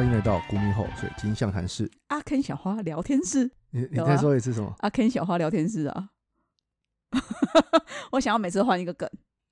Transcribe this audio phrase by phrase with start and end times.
[0.00, 1.86] 欢迎来到古米后水晶象谈室。
[2.06, 4.74] 阿 Ken 小花聊天室，你你再说一次什么？
[4.78, 6.08] 阿 Ken 小花聊天室啊！
[8.12, 9.06] 我想要每次换一个梗，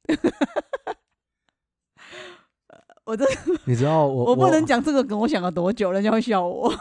[3.04, 3.26] 我这
[3.66, 6.72] 你知道 我我不能讲这个梗，我想了多久，人家会笑我，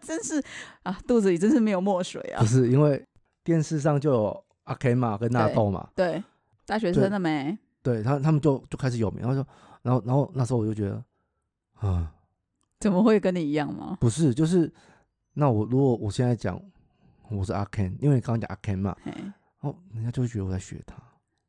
[0.00, 0.40] 真是
[0.84, 2.46] 啊，肚子里真是没有墨水啊不！
[2.46, 3.04] 是因为
[3.42, 6.22] 电视上就有阿 Ken 嘛跟纳豆嘛，对，
[6.64, 7.58] 大学生了没？
[7.82, 9.44] 对他他们就就开始有名，然后说，
[9.82, 11.02] 然后然后那时候我就觉得，
[11.80, 12.12] 啊，
[12.80, 13.96] 怎么会跟你一样吗？
[14.00, 14.72] 不是，就是
[15.34, 16.60] 那我如果我现在讲
[17.28, 19.12] 我是阿 Ken，因为你刚刚讲阿 Ken 嘛，嘿
[19.60, 20.94] 哦，人家就会觉得我在学他。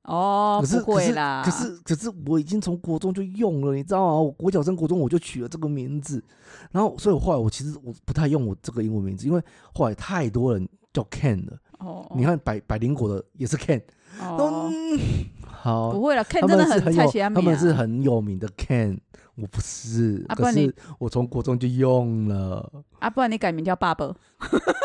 [0.03, 4.13] 哦，可是不会啦，可是可是我已经从国中就用了，你知道吗？
[4.20, 6.23] 我国小升国中我就取了这个名字，
[6.72, 9.42] 然后所以我后来我其实我不太用我这个英文名字，因为
[9.73, 11.58] 后来太多人叫 Ken 了。
[11.80, 13.81] 哦，你看百百灵果的也是 Ken，
[14.20, 15.00] 哦，嗯，
[15.45, 18.98] 好，不会了，Ken 他真的们很有他们是啊很有名的 Ken，
[19.38, 24.07] 我不是，可是我从国中就用了，啊，不然你改名叫爸爸，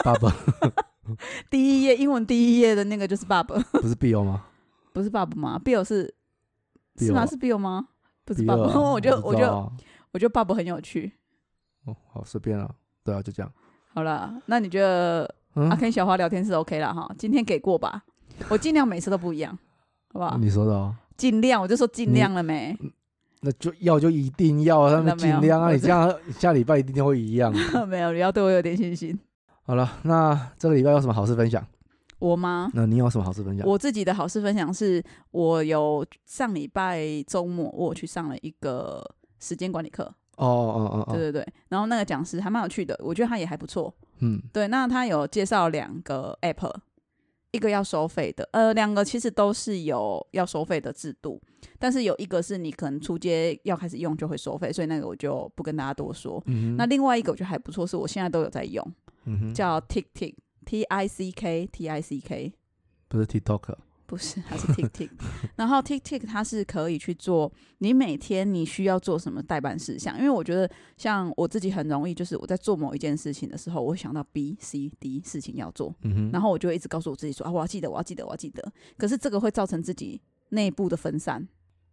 [0.04, 0.30] 爸爸
[1.50, 3.58] 第一页英文第一页的那个就是爸爸。
[3.72, 4.44] 不是 Bill 吗？
[4.92, 6.14] 不是爸爸吗？Bill 是
[6.96, 7.22] 是吗？
[7.22, 7.88] 啊是 Bill 吗？
[8.24, 9.72] 不是爸爸，啊 我就不我就
[10.12, 11.10] 我觉得爸爸很有趣。
[11.86, 12.70] 哦，好随便啊，
[13.02, 13.50] 对啊，就这样，
[13.94, 17.10] 好了，那你觉得嗯阿，Ken 小花聊天是 OK 了哈？
[17.18, 18.04] 今天给过吧？
[18.50, 19.58] 我尽量每次都不一样，
[20.12, 20.36] 好不好？
[20.36, 20.94] 你说的哦。
[21.16, 22.76] 尽量，我就说尽量了没？
[23.42, 25.72] 那就要就一定要啊，他们尽量啊！
[25.72, 27.52] 你这样 下礼拜一定会一样。
[27.88, 29.18] 没有，你要对我有点信心。
[29.64, 31.64] 好了，那这个礼拜有什么好事分享？
[32.20, 32.70] 我吗？
[32.72, 33.66] 那你有什么好事分享？
[33.66, 39.04] 我自己的好事分享是，我有上礼拜周末我去上了一个
[39.40, 40.04] 时间管理课，
[40.36, 43.92] 哦哦哦哦，对对对，然后那个讲师还蛮有趣的，我觉得他也还不错。
[44.20, 46.72] 嗯对，那他有介绍两个 app，
[47.50, 51.42] 一个要收费的，呃，两个其实都是有要收费的制度，
[51.78, 56.42] 但是有一个是你可能出街要开始用就会收费，所以那个我就不跟大家多说。
[56.46, 58.86] 嗯，那另外一个我觉得还不错，是我现在都有在用，
[59.24, 60.34] 嗯哼，叫 Tick Tick
[60.64, 62.52] T I C K T I C K，
[63.08, 63.74] 不是 TikTok，
[64.06, 65.10] 不是，它是 Tick Tick。
[65.56, 78.72] 然后 Tick Tick 它是可以去做你每天你需要做什么代办事项，因为我觉得像我自己很容易，就是我在做某一件事情的时候，我会想到 B、C、D 事情要做，嗯哼，然后我就会一直告诉我自己说啊，我要记得，我要记得，我要记得。
[78.96, 80.20] 可是这个会造成自己
[80.52, 81.46] 内部的分散，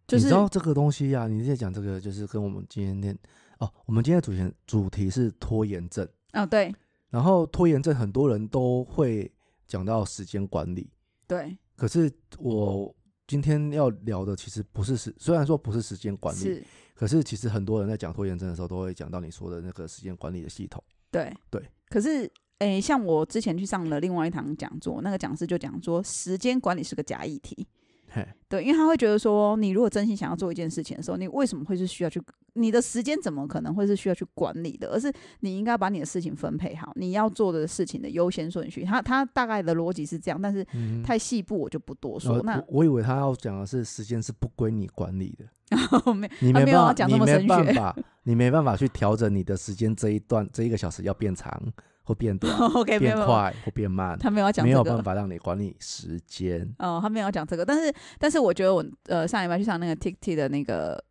[0.06, 3.18] 就是你知道这个东西呀、你在讲这个，就是跟我们今天念
[3.58, 6.74] 哦，我们今天的主题主题是拖延症，啊，对
[7.08, 9.30] 然后拖延症很多人都会
[9.66, 10.90] 讲到时间管理，
[11.26, 12.94] 对可是我
[13.26, 20.82] 今天要聊的其实不是时，虽然说不是时间管理，是，可是其实很多人在讲拖延症的时候，都会讲到你说的那个时间管理的系统。
[21.10, 21.62] 对对。
[21.88, 27.66] 可是诶，像我之前去上了另外一堂讲座，那个讲师就讲说，时间管理是个假议题。
[28.12, 32.20] 嘿，对，因为他会觉得说，你如果真心想要做一件事情的时候，你为什么会是需要去？
[32.54, 34.88] 你的时间怎么可能会是需要去管理的？
[34.88, 38.84] 而是你应该把你的事情分配好，你要做的事情的优先顺序。
[38.84, 42.42] 他他大概的逻辑是这样，但是嗯太细部我就不多呃说。
[42.42, 45.46] 那我我以为他要讲的是时间是不归你管理的，
[46.12, 51.62] 没你他没办法，你没讲这么神学办法， 你没办法去调整你的时间这一段这一个小时要变长
[52.02, 54.90] 或变短、 OK 变快或变慢，他没有要讲没这个。
[54.90, 56.68] 有办法让你管理时间。
[56.78, 61.02] 哦，他没有要讲这个，但是但是我觉得我呃上礼拜去上那个 TikTok 的那个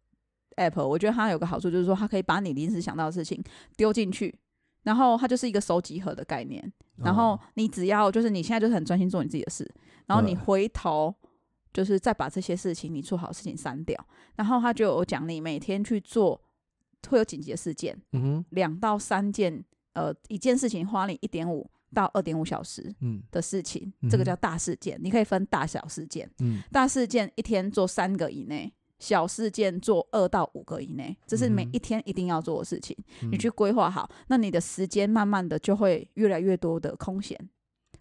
[0.57, 3.41] app，我觉得它有个好处就是说，它可以把你临时想到的事情
[3.77, 4.37] 丢进去，
[4.83, 9.69] 然后它就是一个收集盒的概念，然后哦你只要就是你现在就是很专心做你自己的事，
[10.07, 11.15] 然后你回头
[11.71, 13.95] 就是再把这些事情你做好的事情删掉，
[14.35, 16.41] 然后他就有讲你每天去做
[17.07, 19.63] 会有紧急的事件，嗯哼，两到三件，
[19.93, 28.71] 呃，一件事情花你一点五到二点五小时嗯的事情，嗯这个叫大事件，你可以分大小事件，嗯大事件一天做三个以内。
[28.99, 32.93] 小事件做二到五个以内，这是每一天一定要做的事情。
[33.21, 37.39] 你嗯去规划好，那你的时间慢慢的就会越来越多的空闲。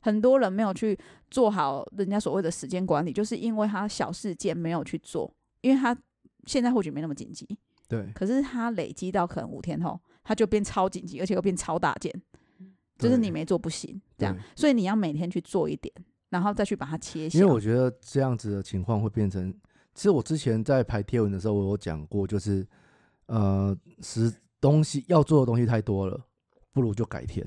[0.01, 0.99] 很多人没有去
[1.31, 5.97] 做好人家所谓的时间管理，就是因为他小事件没有去做，因为他
[6.47, 7.47] 现在或许没那么紧急，
[7.89, 12.13] 对，可是它累积到可能五天后，它就变超紧急，而且又变超大件，
[12.99, 14.37] 就是你没做不行，这样。
[14.55, 15.93] 所以你要每天去做一点，
[16.29, 17.39] 然后再去把它切小。
[17.39, 19.51] 因为我觉得这样子的情况会变成，
[19.95, 22.67] 其实我之前在排贴文的时候，我有讲过，就是
[23.27, 24.31] 呃，时
[24.61, 26.21] 东西要做的东西太多了，
[26.73, 27.47] 不如就改天，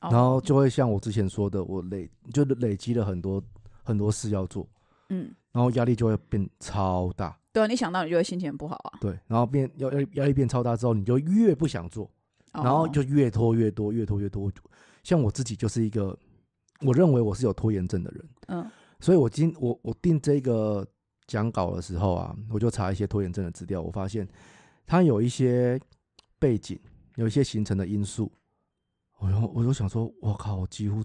[0.00, 3.42] 哦然后就会像我之前说的，我累就累积了很多
[3.82, 4.66] 很多事要做，
[5.10, 8.98] 嗯，然后压力就会变超大，对啊，你想到你就会心情不好啊。
[9.00, 12.10] 对，然后变压压力压力变超大之后，你就越不想做，
[12.52, 14.50] 然后哦就越拖越多，越拖越多。
[15.02, 16.16] 像我自己就是一个，
[16.80, 18.70] 我认为我是有拖延症的人，嗯
[19.00, 20.86] 所以我今我我定这个
[21.26, 24.28] 讲稿的时候啊，我就查一些拖延症的资料，我发现
[24.86, 25.80] 它有一些
[26.38, 26.78] 背景，
[27.14, 28.30] 有一些形成的因素，
[29.18, 31.02] 我就我就想说，我靠，我几乎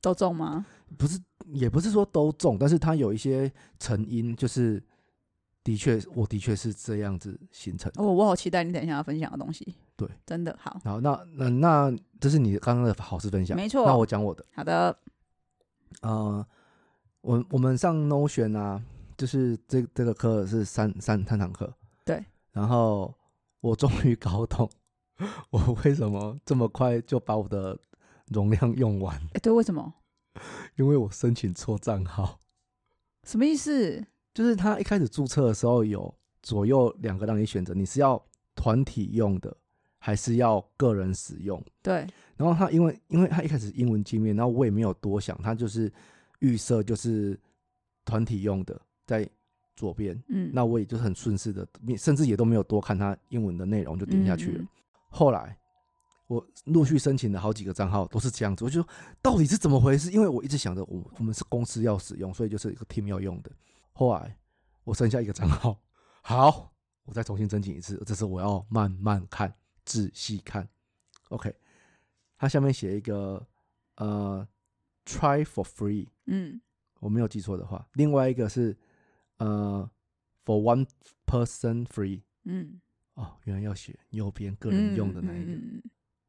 [0.00, 0.66] 都中吗？
[0.98, 1.20] 不是，
[1.52, 4.82] 也不是说都中，但是它有一些成因，就是
[5.66, 8.00] 的确，我的确是这样子形成的。
[8.00, 9.74] 哦，我好期待你等一下要分享的东西。
[9.96, 13.84] 对，真的好，好，那那那这是你刚刚的好事分享，没错。
[13.84, 14.96] 那我讲我的，好的，
[16.02, 16.46] 呃，
[17.20, 18.80] 我我们上 Notion 啊，
[19.16, 21.74] 就是这这个课是三三三堂课，
[22.04, 23.12] 对，然后
[23.60, 24.70] 我终于搞懂
[25.50, 27.76] 我为什么这么快就把我的
[28.28, 29.94] 容量用完，哎，对，为什么？
[30.76, 32.38] 因为我申请错账号，
[33.24, 34.06] 什么意思？
[34.36, 38.22] 就是他一开始注册的时候有左右两个让你选择，你是要
[38.54, 39.56] 团体用的。
[39.98, 42.06] 还是要个人使用，对。
[42.36, 45.92] 然后他因为因为他一开始英文界面，然后我也没有多想，他就是
[46.38, 47.36] 预设就是
[48.04, 49.28] 团体用的在
[49.74, 51.66] 左边，嗯，那我也就很顺势的，
[51.98, 54.64] 甚至也都没有多看他英文的内容就点下去了。
[55.08, 55.58] 后来
[56.28, 58.88] 我陆续申请了好几个账号都是这样子，我就说
[59.20, 60.12] 到底是怎么回事？
[60.12, 63.50] 因为我一直想着我我们是公司要使用，所以就是一个 team 要用的。
[63.98, 64.38] 后来
[64.84, 65.80] 我剩下一个账号，
[66.20, 66.70] 好，
[67.04, 69.52] 我再重新申请一次，这次我要慢慢看。
[69.86, 70.68] 仔细看
[71.28, 71.54] ，OK，
[72.36, 73.46] 它下面写一个
[73.98, 74.46] 呃
[75.04, 76.60] ，try for free，嗯，
[76.98, 78.76] 我没有记错的话，另外一个是
[79.38, 79.88] 呃
[80.44, 80.86] ，for one
[81.24, 82.80] person free，嗯，
[83.14, 85.52] 哦，原来要写右边个人用的那一个，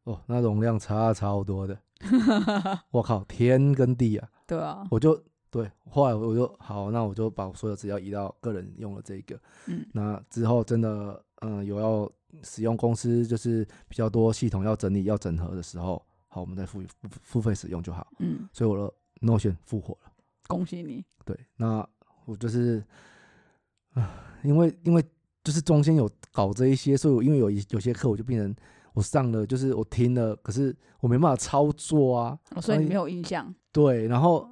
[0.04, 1.82] 哦，那容量差超多的，
[2.92, 12.12] 我靠，天跟地啊，对啊，我就对，后来我就好，那我就把所有资料移到个人用了这个，嗯，那之后真的，嗯，有要。
[12.44, 18.06] 使用公司就是比较多系统要整理要整合的时候，好，我们再付付付费使用就好。
[18.20, 18.94] 嗯，所以我的
[19.26, 20.12] Notion 复活了，
[20.46, 21.04] 恭喜你。
[21.26, 21.88] 对，那
[22.26, 22.84] 我就是
[23.94, 25.04] 啊，因为因为
[25.42, 28.54] 就是中间有搞这一些，所以我因为有有些课我就变成
[28.94, 33.56] 我上了，就是我听了，可是我没办法操作啊，所以你没有印象。
[33.72, 34.48] 对，然后。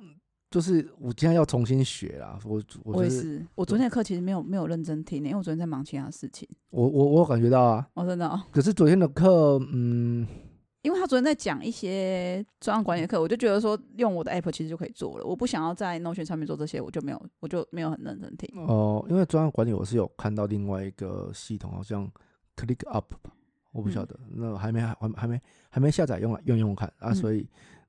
[0.51, 6.47] 就是我今天要重新学啦，我我也是，我昨天的课其实没有没有认真听，因为我昨天在忙其他事情。
[6.69, 8.41] 我我我有感觉到啊，我真的。
[8.51, 10.25] 可是昨天的课，嗯，
[10.83, 18.49] 因为他昨天在讲一些专案管理的课，我就觉得说用我的 app 其实就可以做了，我不想要在 Notion 上面做这些，我就没有我就没有很认真听。
[18.65, 22.09] 哦，因为专案管理我是有看到另外一个系统，好像
[22.55, 23.31] Click Up 吧，
[23.73, 27.45] 我不晓得，那还没还还没还没下载用用用看啊，所以。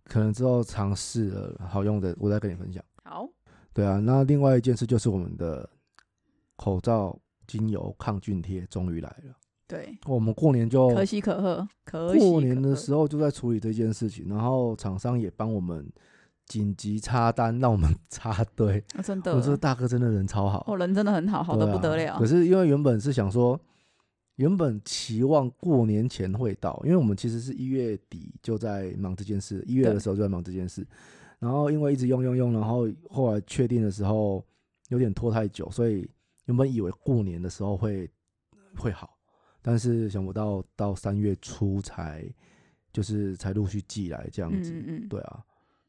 [0.08, 2.82] 可能之后尝试了好用的，我再跟你分享。
[3.04, 3.28] 好，
[3.72, 5.68] 对啊，那另外一件事就是我们的
[6.56, 9.34] 口罩精油抗菌贴终于来了。
[9.66, 15.84] 对，我们过年就可喜可贺，可过年的时候就在处理这件事情，然后厂商也帮我们
[16.46, 18.82] 紧急插单，让我们插队。
[19.02, 22.16] 真的，我说大哥真的人超好，哦，人真的很好，好的不得了。
[22.18, 23.60] 可是因为原本是想说。
[24.36, 30.86] 原本期望过年前会到，因为我们其实是一月底就在忙这件事，一月的时候就在忙这件事，
[31.38, 34.42] 然后因为一直用用用，然后后来确定的时候
[34.88, 36.08] 有点拖太久，所以
[36.46, 38.10] 原本以为过年的时候会
[38.76, 39.18] 会好，
[39.60, 42.24] 但是想不到到三月初才
[42.92, 45.44] 就是才陆续寄来这样子，嗯嗯，对啊，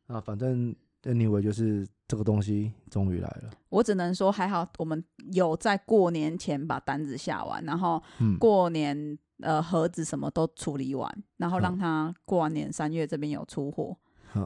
[0.08, 0.76] 那反正。
[1.04, 3.50] Anyway，就是这个东西终于来了。
[3.70, 8.02] 我只能说还好，我们有在过年前把单子下完，然后
[8.40, 13.98] 过年呃盒子什么都处理完，然后让他过完年三月这边有出货。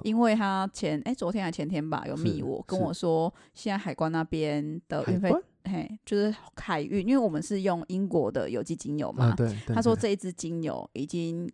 [0.04, 5.32] 因为他前哎昨天还前天吧有密我跟我说，现在海关那边的运费
[5.66, 11.48] 嘿就是海运，因为我们是用英国的有机精油嘛，对，他说这一支精油已经。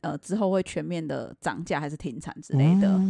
[0.00, 3.00] 呃，之后会全面的涨价还是停产之类的，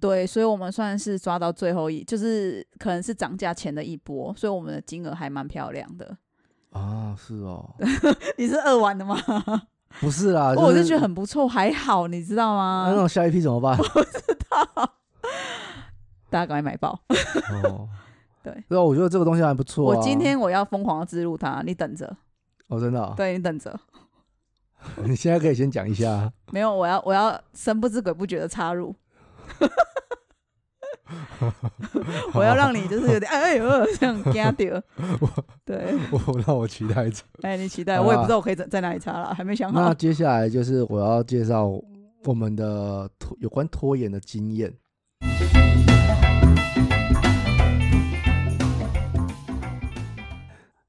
[0.00, 6.16] 对，所以我们算是抓到最后一，就是可能是涨价前的一波，所以我们的金额还蛮漂亮的。
[6.70, 7.74] 啊，是哦，
[8.38, 9.16] 你是二玩的吗？
[10.00, 12.86] 不是啦，我就觉得很不错，还好，你知道吗？
[12.88, 13.76] 那种下一批怎么办？
[13.92, 14.66] 不知道，
[16.30, 16.98] 大家赶快买爆。
[17.64, 17.86] 哦，
[18.42, 19.84] 对，对啊，我觉得这个东西还不错。
[19.84, 22.16] 我今天我要疯狂的植入它，你等着。
[22.68, 23.12] 哦，真的？
[23.18, 23.78] 对你等着。
[25.04, 28.94] 你现在可以先讲一下，没有，我要我要神不知鬼不觉的插入，
[32.34, 33.64] 我要让你就是有点 哎呦
[33.96, 34.82] 这样惊掉，
[35.64, 39.80] 对，我让我期待着，哎，你期待，我也不知道我可以在在哪里插了，还没想好。
[39.80, 41.70] 那接下来就是我要介绍
[42.24, 44.72] 我们的拖有关拖延的经验。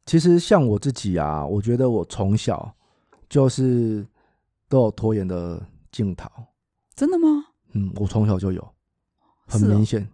[0.05, 2.75] 其实像我自己啊，我觉得我从小。
[3.33, 4.05] 就是
[4.69, 5.59] 都有拖延的
[5.91, 6.29] 镜头，
[6.93, 7.47] 真的吗？
[7.71, 8.73] 嗯，我从小就有，
[9.47, 10.07] 很明显。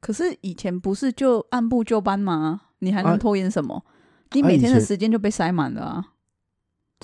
[0.00, 2.62] 可是以前不是就按部就班吗？
[2.78, 3.84] 你还能拖延什么？
[4.32, 6.14] 你每天的时间就被塞满了啊！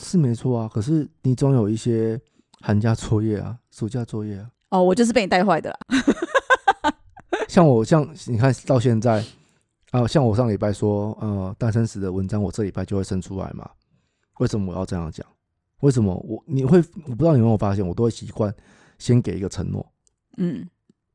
[0.01, 0.71] 是没错啊。
[0.73, 2.19] 可是你总有一些
[2.63, 4.51] 寒假作业啊、暑假作业啊。
[4.71, 5.79] 哦，我就是被你带坏的啦。
[7.47, 9.23] 像我像你看到现在
[9.91, 13.71] 啊，像我上礼拜说，呃，诞生时的文章，我这礼拜就会生出来嘛。
[14.41, 15.25] 为什么我要这样讲？
[15.81, 18.53] 为什么我你会我不知道你有没有发现，我都会习惯
[18.99, 19.87] 先给一个承诺，
[20.39, 20.67] 嗯，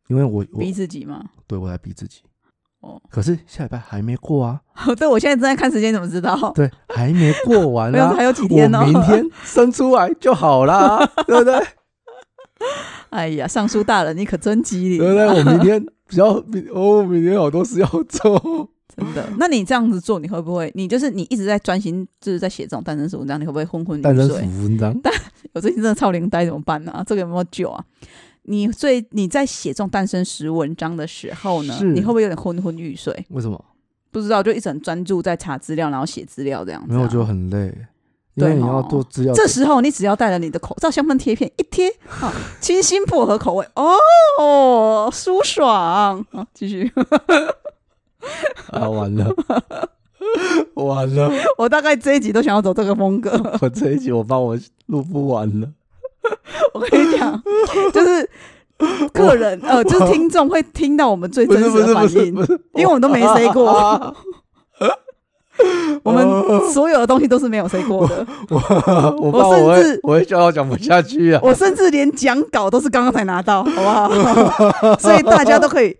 [0.08, 1.24] 因为我我逼自己嘛。
[1.48, 2.22] 对我来逼自己。
[2.82, 4.62] 哦，可是下礼拜还没过啊，
[4.98, 6.52] 对，我现在正在看时间，怎么知道？
[6.54, 11.60] 对，还没过完 没有，啊，还有几天呢、我明天生出来就好啦， 对不对？
[13.10, 15.28] 哎呀，尚书大人，你可真机灵、对不对？
[15.28, 18.70] 我明天比较明哦，明天好多事要做。
[18.98, 19.28] 真的。
[19.38, 20.72] 那你这样子做，你会不会？
[20.76, 24.42] 你就是你一直在专心，就是在写这种诞生史文章，你会不会昏昏诞生欲睡？
[24.48, 25.14] 符文章，但
[25.54, 27.84] 我最近真的超灵呆，怎么办呢、这个有没有救啊？
[28.44, 33.26] 你最你在写这种诞生时文章的时候呢，你会不会有点昏昏欲睡？
[33.30, 33.64] 为什么？
[34.12, 36.94] 不知道，就一直很专注在查资料，然后写资料这样子、啊。
[36.94, 37.76] 没有，我觉得很累，
[38.36, 39.34] 对你要哦做资料。
[39.34, 41.90] 这时候你只要带了你的口罩香氛贴片一贴，
[42.22, 46.24] 啊，清新薄荷口味，哦，舒爽。
[46.32, 46.90] 啊，继续，
[48.72, 49.34] 啊，完了，
[50.76, 53.32] 完了， 我大概这一集都想要走这个风格。
[53.62, 55.68] 我这一集我帮我录不完了。
[56.74, 57.42] 我跟你讲，
[57.94, 58.30] 就是
[59.14, 62.36] 个人呃，就是听众会听到我们最真实的反应，
[62.74, 63.64] 因为我们都没 say 过，
[66.04, 68.26] 我哦们所有的东西都是没有 say 过的。
[68.50, 68.58] 我
[69.22, 71.40] 我怕我会甚至我会笑到讲不下去啊。
[71.44, 74.98] 我甚至连讲稿都是刚刚才拿到，好不好？
[75.00, 75.96] 所以大家都可以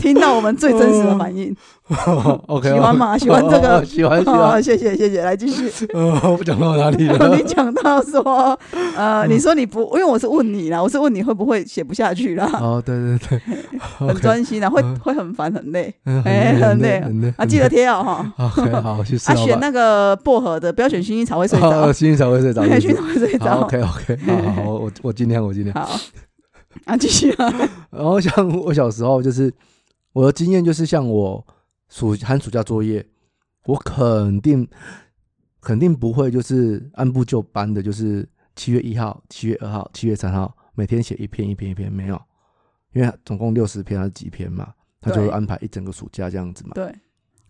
[0.00, 1.54] 听到我们最真实的反应。
[2.46, 4.62] OK，喜欢吗喜欢这个喜欢喜好，欢。
[4.62, 5.68] 谢谢谢谢，来继续。
[5.92, 7.28] 呃，我讲到哪里了？
[7.36, 8.56] 你讲到说，
[8.96, 13.40] 呃，你说你不，因为我是问你啦，我是问你会不会写不下去啦，哦，对对对，
[14.06, 18.32] 很专心啊，会会很烦很累嗯哎很累很累啊，记得贴哦哈。
[18.56, 22.62] OK，好，去试啊，选那个薄荷的，不要选薰衣草会睡哦着，薰衣草会睡着。
[22.62, 23.60] 薰衣草会睡好着。
[23.62, 25.74] ，OK OK，好好好，我我尽量我尽量。
[25.74, 25.98] 好，
[26.84, 27.52] 啊，继续啊。
[27.90, 29.52] 然后像我小时候，就是
[30.12, 31.46] 我的经验就是，像我
[31.88, 33.04] 暑寒暑假作业，
[33.64, 34.66] 我肯定
[35.60, 42.20] 肯定不会就是按部就班的，就是七月一号、七月二号、七月三号每天写一篇一篇一篇，没有，
[42.92, 46.72] 因为总共六十篇还是几篇嘛，他就会安排一整个暑假这样子嘛。
[46.74, 46.92] 对，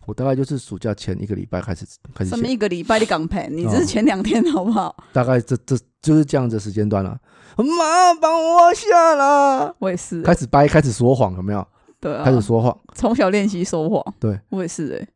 [0.05, 4.95] 我大概就是暑假前一个礼拜开始开始什么，一个礼拜的港片，你这哦是前两天好不好？
[5.13, 7.19] 大概这这就是这样子的时间段了。
[7.57, 9.75] 妈，帮我下啦！
[9.79, 11.67] 我也是，开始掰，开始说谎，有没有？
[12.01, 12.77] 对啊，开始说谎。
[12.93, 14.13] 从小练习说谎。
[14.19, 15.07] 对，我也是哎。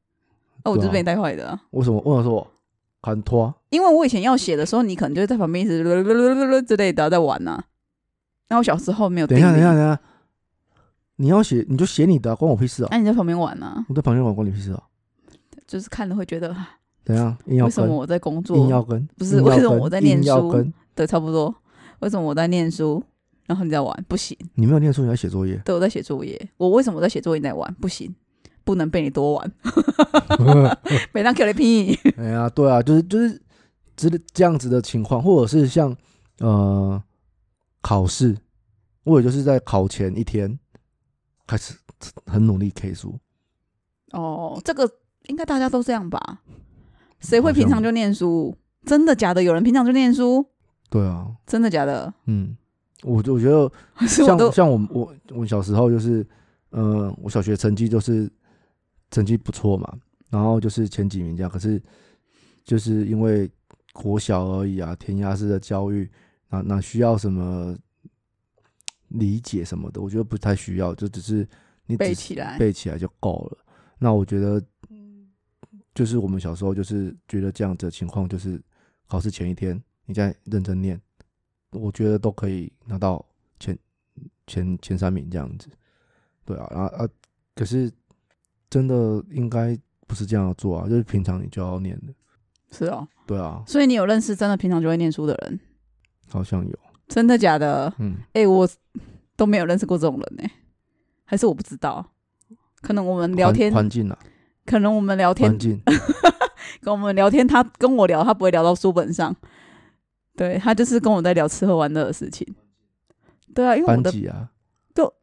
[0.63, 1.61] 啊，我就是被你带坏的啊。
[1.71, 1.97] 为什么？
[2.05, 2.47] 为什么说我
[3.01, 3.53] 很拖？
[3.69, 5.83] 因为我以前要写的时候，你可能就会在旁边一直
[6.63, 7.61] 之类的在玩呐、
[8.47, 9.99] 然后我小时候没有等一下，等一下，等一下，
[11.17, 12.87] 你要写你就写你的啊、关我屁事啊！
[12.91, 14.81] 哎、你在旁边玩呐、我在旁边玩关你屁事啊！
[15.67, 16.69] 就是看了会觉得，啊
[17.03, 17.35] 怎样？
[17.45, 18.95] 硬要，为什么我在工作硬要作？
[18.95, 20.51] 跟，不是为什么我在念书？
[20.95, 21.53] 对，差不多。
[21.99, 23.03] 为什么我在念书，
[23.45, 24.05] 然后你在玩？
[24.07, 25.55] 不行，你没有念书，你在写作业。
[25.65, 26.49] 对我在写作业。
[26.57, 27.73] 我为什么我在写作业你在玩？
[27.75, 28.13] 不行，
[28.63, 29.51] 不能被你多玩。
[31.13, 33.41] 每当 Q 了屁，哎呀，对啊，就是就是
[33.95, 35.95] 这这样子的情况，或者是像
[36.39, 37.01] 呃
[37.81, 38.35] 考试，
[39.03, 40.57] 我也就是在考前一天
[41.47, 41.75] 开始
[42.25, 43.19] 很努力 K 书。
[44.11, 44.89] 哦，这个
[45.27, 46.41] 应该大家都这样吧？
[47.19, 48.57] 谁会平常就念书？
[48.85, 49.41] 真的假的？
[49.41, 50.45] 有人平常就念书？
[50.89, 52.13] 对啊，真的假的？
[52.25, 52.55] 嗯，
[53.03, 53.71] 我我觉得
[54.07, 56.25] 像像我我我小时候就是，
[56.69, 58.31] 呃，我小学成绩就是
[59.11, 59.97] 成绩不错嘛，
[60.29, 61.51] 然后就是前几名这样。
[61.51, 61.81] 可是
[62.63, 63.49] 就是因为
[63.93, 66.09] 国小而已啊，填鸭式的教育，
[66.49, 67.77] 哪哪需要什么
[69.09, 70.01] 理解什么的？
[70.01, 71.47] 我觉得不太需要，就只是
[71.85, 72.57] 你只背起来。
[72.57, 73.57] 背起来就够了。
[73.97, 74.61] 那我觉得，
[75.93, 78.61] 就是我们小时候就是觉得这样子的情况，就是
[79.07, 80.99] 考试前一天你再认真念，
[81.71, 83.23] 我觉得都可以拿到
[83.59, 83.77] 前
[84.47, 85.67] 前前三名这样子。
[86.45, 87.07] 对啊，然后啊，
[87.55, 87.91] 可是
[88.69, 92.13] 真的应该不是这样做啊，就是平常你就要念的。
[92.71, 95.59] 是哦，对啊，所以你有认识真的平常就会念书的人？
[96.29, 97.93] 好像有，真的假的？
[97.99, 98.67] 嗯，哎、我
[99.35, 100.49] 都没有认识过这种人呢、
[101.23, 102.05] 还是我不知道？
[102.81, 104.19] 可能我们聊天，环境啊，
[104.65, 105.81] 可能我们聊天环境，
[106.81, 109.35] 跟我们聊天，他跟我聊，他不会聊到书本上。
[110.35, 112.45] 对他就是跟我在聊吃喝玩乐的事情。
[113.53, 114.49] 对啊，因为我的班级啊，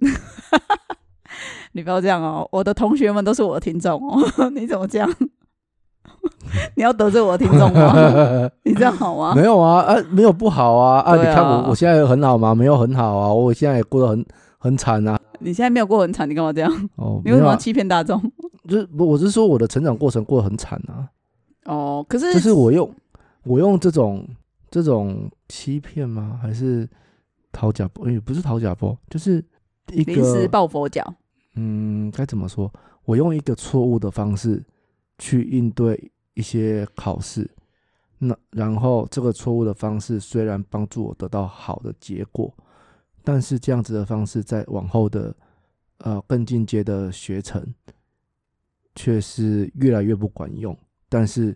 [1.72, 4.22] 你不要这样哦，我的同学们都是我的听众哦，
[4.54, 5.10] 你怎么这样？
[6.76, 8.50] 你要得罪我的听众吗？
[8.64, 9.34] 你这样好吗？
[9.34, 12.54] 没有啊，啊，没有不好啊，啊，你看我我现在很好吗？
[12.54, 14.24] 没有很好啊，我现在也过得很
[14.58, 15.18] 很惨啊。
[15.40, 16.70] 你现在没有过很惨，你干嘛这样？
[16.96, 18.20] 哦，你为什么要欺骗大众？
[18.68, 21.08] 就是不我是说我的成长过程过得很惨啊，
[21.66, 22.88] 哦，可是就是我用
[23.44, 24.24] 我用这种
[24.72, 26.40] 这种欺骗吗？
[26.42, 26.88] 还是
[27.52, 28.08] 讨假包？
[28.08, 29.44] 也不是讨假包，就是
[29.92, 31.14] 一临时个抱佛脚。
[31.56, 32.72] 嗯，该怎么说？
[33.04, 34.64] 我用一个错误的方式
[35.18, 37.50] 去应对一些考试，
[38.16, 42.50] 那然后这个错误的方式虽然帮助我得到好的结果，
[43.22, 45.36] 但是这样子的方式在往后的
[45.98, 47.62] 呃更进阶的学程，
[48.94, 50.74] 却是越来越不管用。
[51.10, 51.54] 但是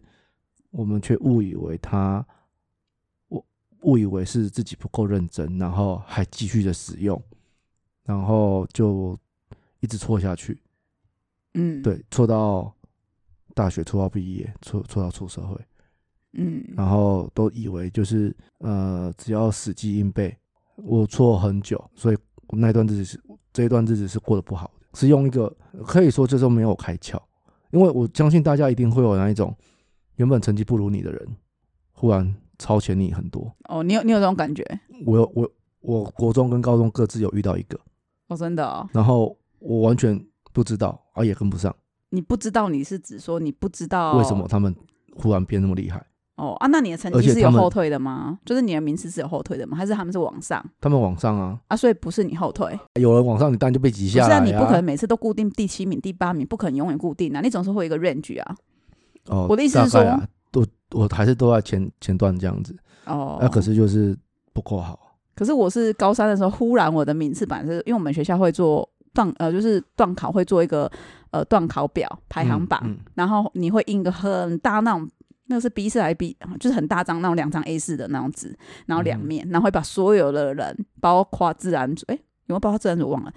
[0.71, 2.36] 我们却误以为他，我
[3.83, 7.21] 误以为是自己不够认真，然后还继续的使用，
[8.05, 9.19] 然后就
[9.81, 10.61] 一直错下去。
[11.55, 12.75] 嗯，，对，错到
[13.55, 15.59] 大学，错到毕业，错错到出社会，
[16.33, 20.37] 嗯，然后都以为就是呃，只要死记硬背。
[20.77, 22.19] 我错很久，所以
[22.51, 23.19] 那段日子是
[23.51, 25.49] 这一段日子是过得不好的，是用一个
[25.87, 27.19] 可以说这时候没有开窍，
[27.71, 29.57] 因为我相信大家一定会有那一种
[30.17, 31.37] 原本成绩不如你的人，
[31.93, 33.55] 忽然超前你很多。
[33.69, 34.65] 哦，你有你有这种感觉？
[35.05, 37.79] 我有我我国中跟高中各自有遇到一个，
[38.29, 40.19] 哦，真的哦，然后我完全
[40.53, 41.75] 不知道，啊也跟不上，
[42.11, 44.75] 你不知道你是指说你不知道为什么他们
[45.15, 46.05] 忽然变那么厉害。
[46.37, 46.67] 哦啊？
[46.67, 48.39] 那你的成绩是有后退的吗？
[48.45, 49.75] 就是你的名次是有后退的吗？
[49.75, 51.75] 还是他们是往上他们往上啊，啊？
[51.75, 54.29] 所以不是你后退，有人往上，你当然就被挤不是啊？
[54.29, 57.41] 下来、你不可能每次都固定第七名、第八名，不可能永远固定啊！
[57.41, 58.57] 你总是会有一个 range 啊。
[59.29, 62.77] 哦，我的意思是大概啊，我我还是都在前前段这样子，
[63.07, 64.17] 哦，那、可是就是
[64.53, 65.17] 不够好。
[65.35, 70.91] 可是我是高三的时候，忽然我的名次版是因为我们学校会做段呃，就是段考会做一个
[71.31, 75.09] 呃段考表排行榜，嗯嗯然后你会印个很大那种。
[75.49, 78.53] 那个是 B 四还是 B，就是很大张那种两张 A 四的那种纸，
[78.87, 83.33] 然后两嗯面，然后会把所有的人，包括自然组，哎、有没有包括自然组忘了？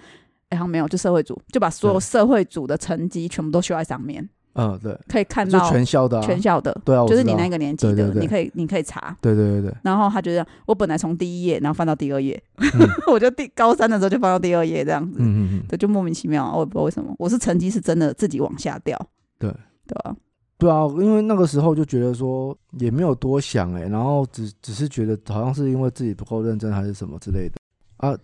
[0.48, 9.16] 哎、好像没有，就社会组，就把所有社会组的成绩全部都修在上面，嗯，对，可以看到全校的、啊，全校的，对啊，就是你那个年级的，你可以你可以查。
[9.20, 12.88] 对对对对，然后他就这样，我本来从第一页，然后翻到第二页，嗯。
[13.12, 18.98] 我就第高三的时候就翻到第二页这样子，嗯嗯嗯，对，就莫名其妙，我也不知道为什么，我是成绩是真的自己往下掉，
[19.38, 19.50] 对。
[19.86, 20.14] 对啊、
[20.58, 27.54] 对啊，因为那个时候就觉得说也没有多想哎、然后只只是觉得好像是因为自己不够认真还是什么之类的。
[27.96, 28.16] 啊。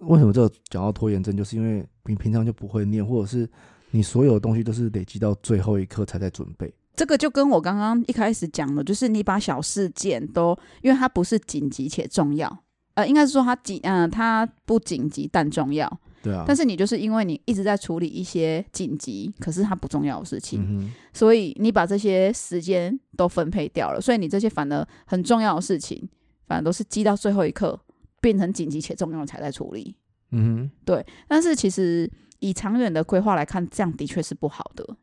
[0.00, 3.48] 为什么这个讲到拖延症，就是因为你平常就不会念，或者是
[3.94, 6.74] 你所有的东西都是累积到最后一刻才在准备。
[6.96, 12.58] 这个就跟我刚刚一开始讲的，就是你把小事件都，因为它不是紧急且重要，
[12.94, 15.88] 呃，应该是说它紧，嗯、它不紧急但重要，
[16.24, 26.08] 对啊，但是你就是因为你一直在处理一些紧急，可是它不重要的事情，嗯，所以你把这些时间都分配掉了，所以你这些反而很重要的事情，
[26.48, 27.78] 反而都是积到最后一刻，
[28.20, 29.94] 变成紧急且重要的才在处理。
[30.32, 32.10] 嗯哼，但是其实
[32.44, 34.96] 以长远的规划来看，这样的确是不好的，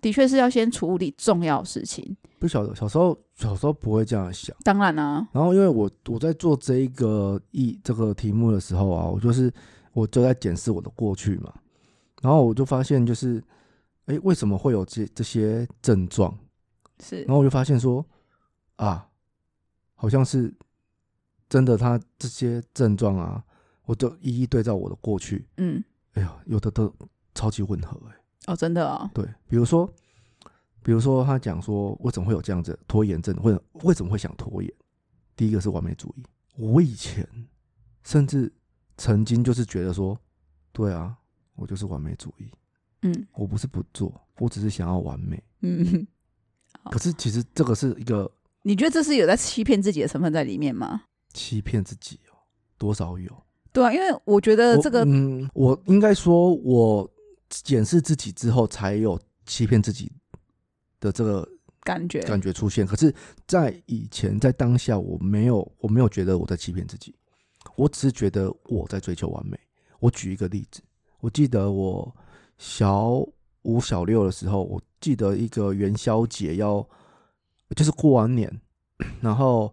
[0.00, 2.16] 的确是要先处理重要事情。
[2.40, 4.56] 不晓得小时候小时候不会这样想。
[4.64, 9.52] 当然啊，然后因为我我在做这一个一这个题目的时候啊，我就是
[9.92, 11.54] 我就在检视我的过去嘛，
[12.20, 13.42] 然后我就发现就是，
[14.06, 16.36] 哎，为什么会有这这些症状？
[17.00, 18.04] 是然后我就发现说，
[18.76, 19.08] 啊，
[19.94, 20.52] 好像是
[21.48, 23.42] 真的，他这些症状啊，
[23.84, 25.82] 我就一一对照我的过去，嗯，
[26.18, 26.92] 哎呀，有的都
[27.32, 29.88] 超级吻合哎、哦，真的哦，对，比如说，
[30.82, 34.72] 比如说他讲说为什么会有这样子拖延症，或者为什么会想拖延？
[35.36, 36.24] 第一个是完美主义，
[36.56, 37.24] 我以前
[38.02, 38.52] 甚至
[38.96, 40.18] 曾经就是觉得说，
[40.72, 41.16] 对啊，
[41.54, 42.50] 我就是完美主义，
[43.02, 45.40] 嗯我不是不做，我只是想要完美。
[45.60, 46.04] 嗯，
[46.90, 48.28] 可是其实这个是一个
[48.62, 51.02] 你觉得这是有在欺骗自己的成分在里面吗？
[51.32, 52.42] 欺骗自己哦，
[52.76, 53.44] 多少有。
[53.78, 57.08] 对啊，因为我觉得这个嗯，我应该说，我
[57.48, 60.10] 检视自己之后，才有欺骗自己
[60.98, 61.48] 的这个
[61.84, 62.84] 感觉，感觉出现。
[62.84, 63.14] 可是，
[63.46, 67.14] 在以前，在当下，我没有，我没有觉得我在欺骗自己，
[67.76, 69.56] 我只是觉得我在追求完美。
[70.00, 70.82] 我举一个例子，
[71.20, 72.12] 我记得我
[72.58, 73.24] 小
[73.62, 76.84] 五、小六的时候，我记得一个元宵节要，
[77.76, 78.60] 就是过完年，
[79.22, 79.72] 然后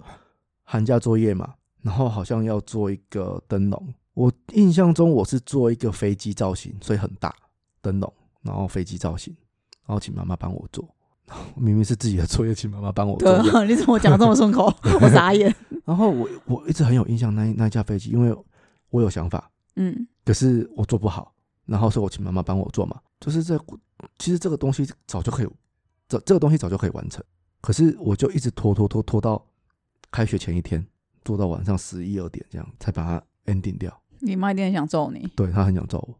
[0.64, 3.94] 寒假作业嘛，然后好像要做一个灯笼。
[4.16, 7.32] 我印象中我是做一个飞机造型，所以很大
[7.80, 9.36] 灯笼，然后飞机造型，
[9.86, 10.84] 然后请妈妈帮我做。
[11.56, 13.52] 明明是自己的作业，请妈妈帮我做对。
[13.52, 14.74] 啊，你怎么讲这么顺口？
[15.00, 15.54] 我傻眼。
[15.86, 18.36] 然后我我一直很有印象那一那一架飞机，因为
[18.90, 21.32] 我有想法，嗯可是我做不好，
[21.66, 23.00] 然后所以我请妈妈帮我做嘛。
[23.20, 23.60] 就是这
[24.18, 25.48] 其实这个东西早就可以，
[26.08, 27.24] 这这个东西早就可以完成，
[27.62, 29.44] 可是我就一直拖拖拖拖到
[30.12, 30.86] 开学前一天，
[31.26, 33.92] 做到晚上十一二点这样才把它 ending 掉。
[34.20, 35.28] 你妈一定很想揍你。
[35.36, 36.16] 对她很想揍我，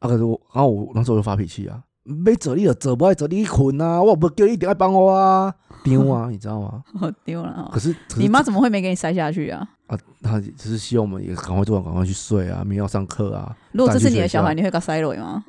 [0.00, 4.02] 啊，可是我，然后我那时候就发脾气啊，没做你就做，不爱做你去困啊！
[4.02, 6.82] 我不叫你一定要帮我啊，丢啊， 你知道吗？
[7.00, 7.78] 我丢了哦可。
[7.78, 9.68] 是，可是你妈怎么会没给你塞下去啊？
[9.86, 13.56] 啊，她只是希望我们也赶快做完，赶快去睡啊，明天要上课啊。
[13.72, 15.44] 如果这是你的小孩，你会给他塞了吗？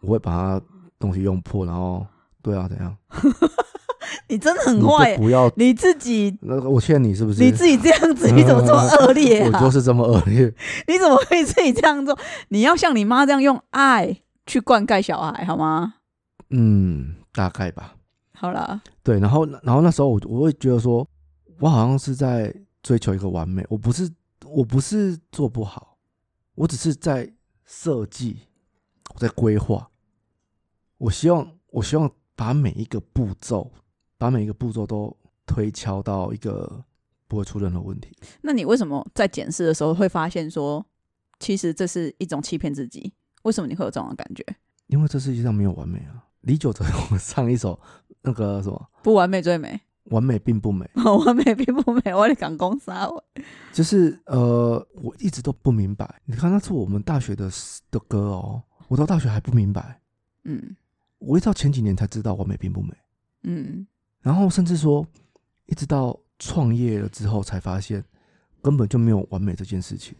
[0.00, 0.60] 我会把他
[0.98, 2.06] 东西用破，然后
[2.42, 2.96] 对啊，怎样？
[4.28, 7.42] 你真的很坏，不要你自己那个，我欠你是不是？
[7.42, 9.50] 你自己这样子，你怎么这么恶劣啊？
[9.52, 10.52] 我就是这么恶劣。
[10.86, 12.18] 你怎么会自己这样做？
[12.48, 15.94] 你要像你妈这样用爱去灌溉小孩，好吗？
[16.50, 17.94] 嗯，大概吧。
[18.32, 21.06] 好啦，对，然后然后那时候我我会觉得说，
[21.58, 24.10] 我好像是在追求一个完美，我不是
[24.46, 25.98] 我不是做不好，
[26.54, 27.30] 我只是在
[27.66, 28.38] 设计，
[29.14, 29.90] 我在规划。
[30.96, 33.70] 我希望我希望把每一个步骤，
[34.20, 36.84] 把每一个步骤都推敲到一个
[37.26, 38.14] 不会出任何问题。
[38.42, 40.84] 那你为什么在检视的时候会发现说，
[41.38, 43.10] 其实这是一种欺骗自己？
[43.44, 44.44] 为什么你会有这种感觉？
[44.88, 46.22] 因为这世界上没有完美啊。
[46.42, 47.80] 李玖哲有 唱一首
[48.20, 49.80] 那个什么不完美最美
[50.12, 53.24] ，“完美并不美完美并不美，我得讲公杀我。”，
[53.72, 56.20] 就是呃，我一直都不明白。
[56.26, 57.50] 你看，那是我们大学的
[57.90, 60.02] 的歌哦，我到大学还不明白，
[60.44, 60.76] 嗯
[61.18, 62.94] 我一直到前几年才知道完美并不美。
[63.42, 63.86] 嗯，
[64.22, 65.06] 然后甚至说，
[65.66, 68.04] 一直到创业了之后才发现，
[68.62, 70.14] 根本就没有完美这件事情。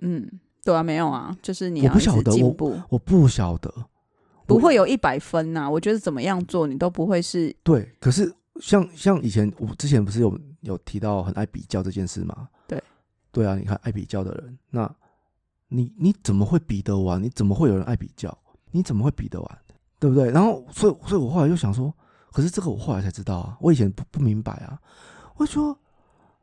[0.00, 0.28] 嗯，
[0.64, 3.72] 对啊，没有啊，就是你我不晓得我我不晓得，
[4.46, 12.48] 不会有一百分呐、我觉得怎么样做，你都不会是对，可是像像以前我之前不是有有提到很爱比较这件事吗？
[12.66, 12.82] 对，
[13.32, 14.94] 对啊，你看爱比较的人，那
[15.68, 17.22] 你你怎么会比得完？
[17.22, 18.36] 你怎么会有人爱比较？
[18.70, 19.58] 你怎么会比得完？
[19.98, 20.30] 对不对？
[20.30, 21.92] 然后所以所以我后来就想说，
[22.32, 24.78] 可是这个我后来才知道啊，我以前不不明白啊，
[25.36, 25.78] 我就说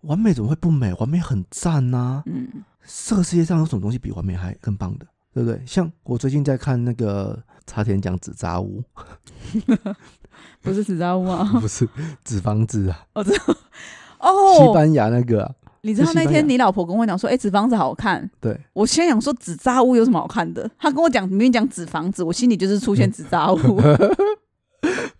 [0.01, 0.93] 完美怎么会不美？
[0.95, 2.63] 完美很赞呐、嗯
[3.07, 5.07] 这个世界上有什么东西比完美还更棒的？
[5.33, 5.59] 对不对？
[5.65, 8.83] 像我最近在看那个茶田讲纸扎屋，
[10.61, 11.43] 不是纸扎屋啊？
[11.59, 11.89] 不是
[12.23, 13.53] 纸房子啊，我知道西
[14.19, 18.29] 哦，班牙那个、啊，你知道那天你老婆跟我讲说，哎、纸房子好看。
[18.39, 20.69] 对，我先想说纸扎屋有什么好看的？
[20.77, 23.57] 她跟我讲，明明讲纸房子，我心里就是出现纸扎屋。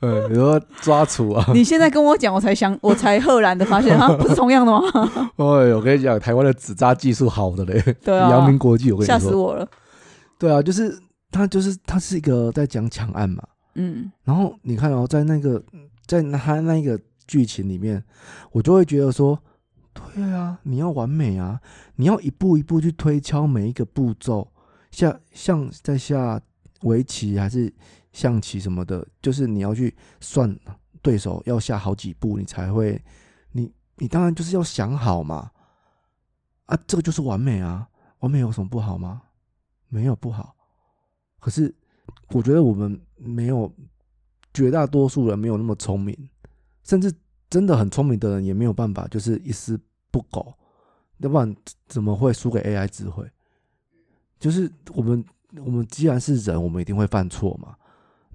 [0.05, 4.81] 呃，比如说抓厨啊，你现在跟我讲，我才想，我才赫然的发现， 啊，不是同样的吗？
[5.37, 9.67] 哎，我跟你讲，台湾的纸扎技术好的嘞，对啊阳明国际，我跟吓你说，死我了。
[10.37, 10.97] 对啊，就是
[11.31, 13.43] 他就是他是一个在讲抢案嘛，
[13.75, 15.61] 嗯然后你看哦，在那个
[16.05, 18.03] 在他那个剧情里面，
[18.51, 19.39] 我就会觉得说，
[20.13, 21.59] 对啊，你要完美啊，
[21.95, 24.47] 你要一步一步去推敲每一个步骤，
[24.91, 26.39] 下像在下
[26.81, 27.73] 围棋还是
[28.15, 30.57] 象棋什么的，就是你要去算
[31.01, 33.03] 对手要下好几步，你才会，
[33.51, 35.51] 你你当然就是要想好嘛，
[36.67, 39.21] 啊，这个就是完美啊，完美有什么不好吗？
[39.89, 40.55] 没有不好，
[41.41, 41.75] 可是
[42.29, 43.69] 我觉得我们没有
[44.53, 46.17] 绝大多数人没有那么聪明，
[46.83, 47.13] 甚至
[47.49, 49.77] 真的很聪明的人也没有办法，就是一丝
[50.09, 50.53] 不苟，
[51.17, 51.53] 要不然
[51.87, 53.29] 怎么会输给 AI 智慧？
[54.39, 55.23] 就是我们
[55.57, 57.75] 我们既然是人，我们一定会犯错嘛，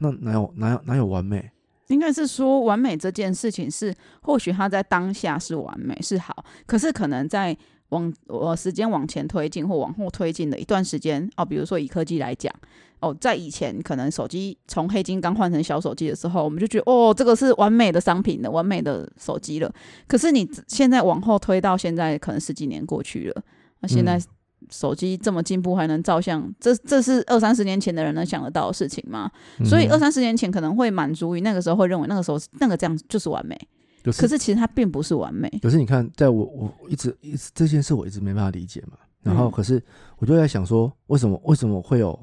[0.01, 1.51] 那哪有哪有哪有完美？
[1.89, 7.57] 应该是说，完美这件事情是，或许它在当下是完美是好，可是可能在
[7.89, 12.55] 往呃时间往前推进或往后推进的一段时间哦，比如说以科技来讲，
[13.01, 19.73] 哦，在以前可能手机从黑金刚换成小手机的时候，我们就觉得哦，这个是完美的商品的完美的手机了。
[20.07, 23.43] 可是你现在往后推到现在，可能十几年过去了，
[23.81, 24.23] 那现在嗯
[24.71, 29.31] 手机这么进步，还能照相，这这是二三十年前的人能想得到的事情吗？
[29.59, 33.59] 嗯所以二三十年前可能会满足于那个时候会认为那个时候那个这样就是完美，
[34.03, 35.49] 就是可是其实它并不是完美。
[35.63, 39.83] 可是你看，在我我一直一直这件事我一直没办法理解嘛，然后嗯可是
[40.19, 42.19] 我就在想说，为什么为什么会有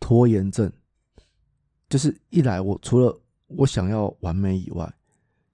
[0.00, 0.70] 拖延症？
[1.88, 4.92] 就是一来我除了我想要完美以外，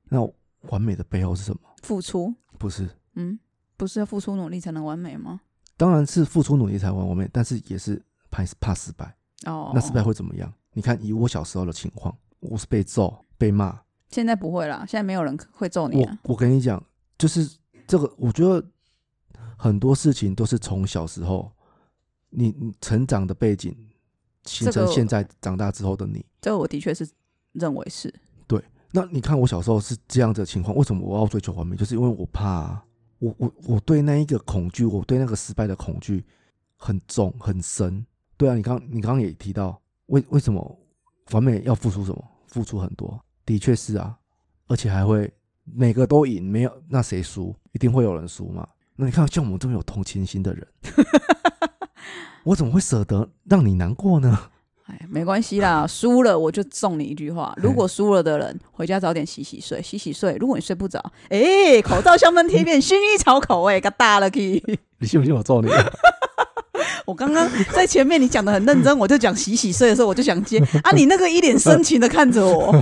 [0.09, 0.27] 那
[0.71, 1.61] 完美的背后是什么？
[1.83, 3.39] 付出，不是，嗯，
[3.77, 5.43] 不是要付出努力才能完美吗？
[5.77, 9.17] 当然是付出努力才完完美，但是也是怕怕失败。
[9.47, 10.53] 哦，那失败会怎么样？
[10.73, 13.81] 你看以我小时候的情况，我是被揍被骂，
[14.11, 16.19] 现在不会啦，现在没有人会揍你我啊。
[16.25, 16.83] 我跟你讲，
[17.19, 18.65] 就是这个，我觉得
[19.57, 21.51] 很多事情都是从小时候
[22.31, 23.77] 你你成长的背景
[24.45, 26.25] 形成现在长大之后的你。
[26.41, 27.09] 这个我的确是
[27.53, 28.13] 认为是，
[28.47, 31.77] 对那你看我小时候是这样子的情况，为什么我要追求完美？
[31.77, 32.85] 就是因为我怕、啊，
[33.23, 36.25] 我我我对那一个恐惧，我对那个失败的恐惧
[36.77, 38.05] 很重很深。
[38.37, 40.79] 对啊，你刚你刚刚也提到，为为什么
[41.31, 42.25] 完美要付出什么？
[42.49, 44.19] 付出很多，的确是啊，
[44.67, 45.33] 而且还会
[45.63, 47.55] 每个都赢，没有那谁输？
[47.71, 48.69] 一定会有人输嘛。
[48.97, 50.67] 那你看，像我们这么有同情心的人，
[52.43, 54.51] 我怎么会舍得让你难过呢？
[54.87, 60.37] 哎，没关系啦，输了我就送你一句话：如果输了的人回家早点洗洗睡，洗洗睡。
[60.41, 64.63] 如果你睡不着，哎，口罩香氛贴片薰衣草口味，个大了去。
[64.99, 65.71] 你信不信我揍你？
[67.05, 72.73] 我刚刚在前面你讲的很认真，我就讲洗洗睡的时候，我就想接啊，你那个一脸深情的看着我，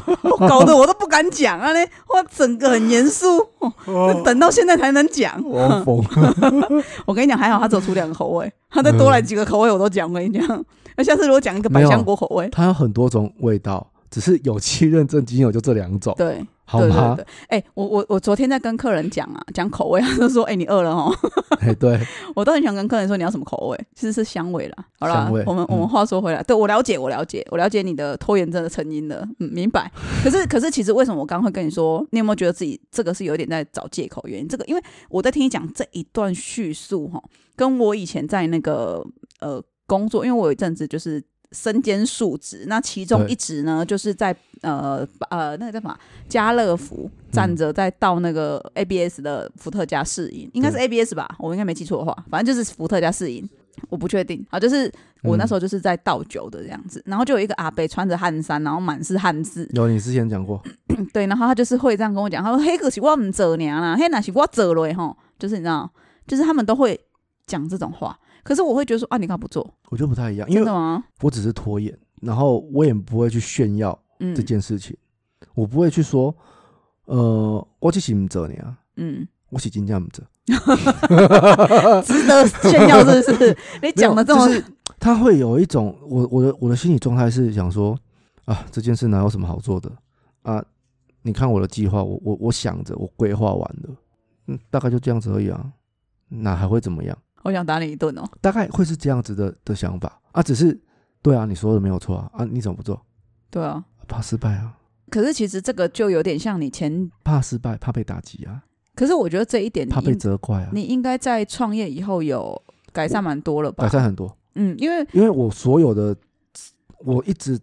[0.49, 3.47] 搞得我都不敢讲啊嘞，我整个很严肃，
[4.25, 5.43] 等到现在才能讲。
[5.45, 6.05] 我疯！
[7.07, 10.09] 我跟你讲，还好他走出两个口味，他再多来几个口味我都讲。
[10.09, 10.65] 我跟你讲，
[11.01, 16.15] 那下次如果讲一个百香果口味，它有很多种味道，只是有期认证仅有就这两种。
[16.19, 16.45] 对。
[16.67, 17.19] 好吗？
[17.49, 21.13] 哎，我我我昨天在跟客人讲啊，讲口味， 他就说：“哎，你饿了哦。
[21.59, 21.99] 哎，对，
[22.37, 24.85] 我都很想跟客人说你要什么口味，其实是香味啦。
[25.01, 29.91] 好啦，我们我们话说回来，对我了解，我了解，我了解你的拖延症的成因了，嗯，明白。
[30.23, 34.47] 可是可是，其实为什么我刚会跟你说，你有没有觉得自己这个是有点在找借口原因？
[34.47, 37.21] 这个，因为我在听你讲这一段叙述哈，
[37.57, 39.05] 跟我以前在那个
[39.41, 41.23] 呃工作，因为我有一阵子就是。
[41.53, 45.99] 身兼数职，那其中一职呢，就是在呃呃那个叫什么
[46.29, 53.45] 家乐福站着，在倒那个 ABS 的伏特加试饮，应该是 ABS 吧，我应该没记错的话，反正就是伏特加试饮，
[53.89, 54.89] 我不确定啊，就是
[55.25, 60.63] 我那时候就是在倒酒的这样子，然后就有一个阿伯穿着汗衫，然后满是汗渍，有你之前讲过，
[61.13, 65.91] 对，然后他就是会这样跟我讲，他说黑可是我唔走娘啦，黑那是我走了哈，就是你知道，
[66.29, 67.01] 就是他们都会
[67.45, 68.17] 讲这种话。
[68.43, 69.63] 可是我会觉得说啊，你干嘛不做？
[69.91, 70.71] 我觉得不太一样，因为
[71.21, 73.99] 我只是拖延，然后我也不会去炫耀
[74.35, 74.97] 这件事情，
[75.55, 76.35] 我不会去说，
[77.07, 80.25] 呃，我其实唔做你啊，嗯，我是真正唔做，
[82.03, 83.57] 值得炫耀是不是？
[83.83, 84.49] 你讲的这么，
[84.99, 87.99] 他会有一种，我我的我的心理状态是想说
[88.45, 89.91] 啊，这件事哪有什么好做的
[90.43, 90.65] 啊？
[91.23, 93.95] 你看我的计划，我我我想着，我规划完了，
[94.47, 95.73] 嗯，大概就这样子而已啊，
[96.29, 97.17] 哪还会怎么样？
[97.43, 100.79] 我想打你一顿哦，大概会是这样子的的想法啊，只是
[101.23, 103.01] 对啊，你说的没有错啊啊，你怎么不做？
[103.51, 104.77] 对啊，怕失败啊。
[105.11, 108.63] 可是其实这个就有点像你前怕失败，怕被打击啊。
[108.95, 110.71] 可是我觉得这一点怕被责怪啊。
[110.73, 112.61] 你应该在创业以后有
[112.93, 113.85] 改善蛮多了吧？
[113.85, 116.15] 改善很多，嗯，因为因为我所有的，
[116.99, 117.59] 我一直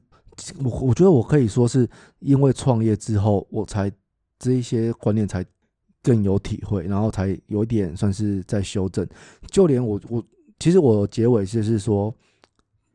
[0.64, 1.88] 我我觉得我可以说是
[2.20, 3.92] 因为创业之后，我才
[4.40, 5.46] 这一些观念才。
[6.08, 9.06] 更有体会，然后才有一点算是在修正。
[9.48, 10.24] 就连我，我
[10.58, 12.16] 其实我结尾就是说，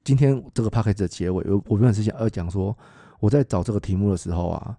[0.02, 2.74] 今天这个 p a c k a g e 的结尾，我我原本是想要讲说，
[3.20, 4.74] 我在找这个题目的时候啊，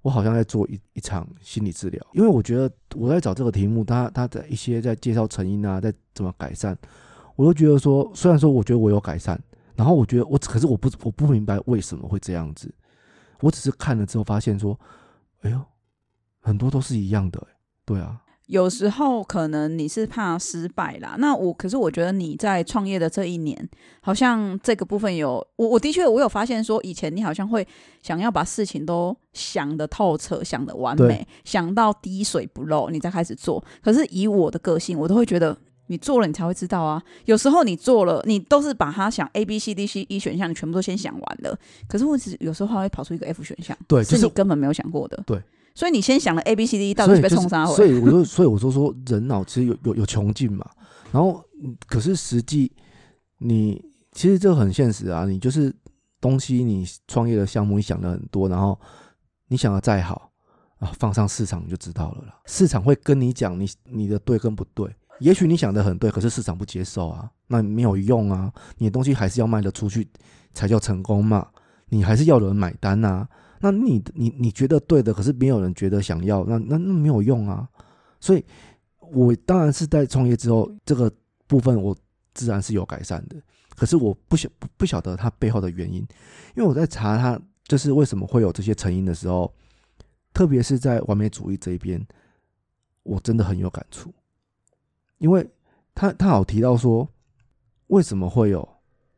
[0.00, 6.78] 我好像在做一一场心理治疗，因为我觉得我在找这个题目，他他的一些在介绍成因啊，在怎么改善，
[7.34, 9.36] 我都觉得说，虽然说我觉得我有改善，
[9.74, 12.72] 然后我觉得我可是我不我不明白为什么会这样子，
[13.40, 14.78] 我只是看了之后发现说，
[15.40, 15.60] 哎呦，
[16.40, 17.44] 很多都是一样的。
[17.92, 21.14] 对啊，有时候可能你是怕失败啦。
[21.18, 23.68] 那我可是我觉得你在创业的这一年，
[24.00, 27.66] 好像这个部分有我我的确我有发现说，以前你好像会
[28.02, 33.64] 想要把事情都想的透彻、想的完美，想到滴水不漏，你再开始做。
[33.82, 37.02] 可是以我的个性，我都会觉得你做了你才会知道啊。
[37.24, 41.58] 有时候你做了，你都是把它想 A B C D C E 选项，你全部都先想完了。
[41.88, 45.22] 可是问题有时候会跑出一个 F 选项，对，是你根本没有想过的。
[45.26, 45.40] 对。
[45.74, 50.68] 所以你先想了 A B C D，到底被冲杀所以我就， 所以我说说，人脑其实有有有穷尽嘛。
[51.10, 51.42] 然后，
[51.86, 52.70] 可是实际
[53.38, 53.82] 你
[54.12, 55.24] 其实这很现实啊。
[55.26, 55.74] 你就是
[56.20, 58.78] 东西，你创业的项目，你想的很多，然后
[59.48, 60.30] 你想的再好
[60.78, 62.38] 啊，放上市场你就知道了啦。
[62.46, 64.88] 市场会跟你讲你你的对跟不对。
[65.20, 68.52] 也许你想的很对，可是市场不接受啊，那没有用啊。
[68.78, 70.08] 你的东西还是要卖得出去
[70.52, 71.46] 才叫成功嘛。
[71.90, 73.28] 你还是要有人买单呐。
[73.64, 77.68] 那你你你觉得对的，可是没有人觉得想要，那那那没有用啊。
[78.18, 78.44] 所以，
[78.98, 81.10] 我当然是在创业之后，这个
[81.46, 81.96] 部分我
[82.34, 83.40] 自然是有改善的。
[83.76, 86.00] 可是我不晓不不晓得它背后的原因，
[86.56, 89.54] 因为我在查它就是为什么会有这些成因的时候，
[90.34, 92.04] 特别是在完美主义这一边，
[93.04, 94.12] 我真的很有感触。
[95.18, 95.48] 因为
[95.94, 97.08] 他他好提到说，
[97.86, 98.68] 为什么会有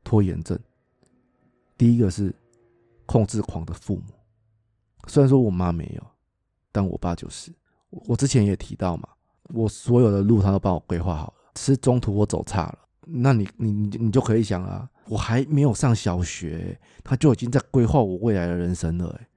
[0.02, 0.58] 拖延症？
[1.78, 2.34] 第一个是
[3.06, 4.02] 控制狂的父母。
[5.06, 6.06] 虽然说我妈没有，
[6.72, 7.52] 但我爸就是。
[8.08, 9.08] 我之前也提到嘛，
[9.50, 12.78] 我所有的路他都帮我规划好了，只是中途我走差了。
[13.06, 19.16] 那你你你你就可以想啊，我还没有上小学，他就已经在规划我未来的人生了。
[19.20, 19.28] 哎，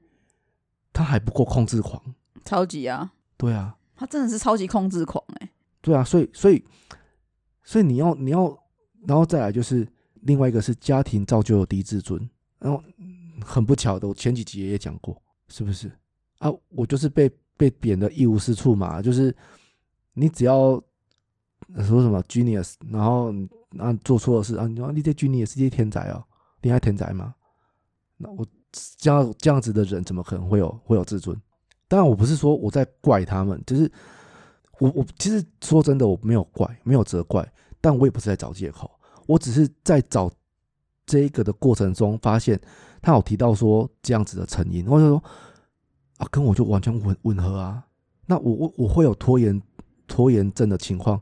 [0.91, 2.01] 他还不够控制狂，
[2.45, 3.13] 超级啊！
[3.37, 5.49] 对啊，他真的是超级控制狂哎。
[5.81, 6.65] 对啊，所以所以
[7.63, 8.57] 所以你要你要，
[9.05, 9.87] 然后再来就是
[10.21, 12.27] 另外一个是家庭造就了低自尊，
[12.57, 12.81] 然后
[13.45, 15.21] 很不巧的，我前几集也讲过。
[15.47, 15.91] 是不是
[16.39, 16.51] 啊？
[16.69, 19.01] 我就是被被贬的一无是处嘛。
[19.01, 19.35] 就是
[20.13, 20.81] 你只要
[21.77, 23.33] 说什么 genius，然后
[23.77, 26.23] 啊做错了事啊，你说你这 genius 是些天才哦，
[26.61, 27.33] 你还天才吗？
[28.17, 31.39] 那我这样这样子的人怎么可能会有会有自尊？
[31.87, 33.89] 当然，我不是说我在怪他们，就是
[34.79, 38.91] 我我其实说真的，我没有怪，没有责怪，但我也不是在找借口，
[39.25, 40.29] 我只是在找
[41.07, 42.59] 这一个的过程中发现
[43.01, 45.23] 他有提到说这样子的成因，或者说
[46.17, 47.83] 啊，跟我就完全吻吻合啊。
[48.27, 49.59] 那我我我会有拖延
[50.05, 51.19] 拖延症的情况，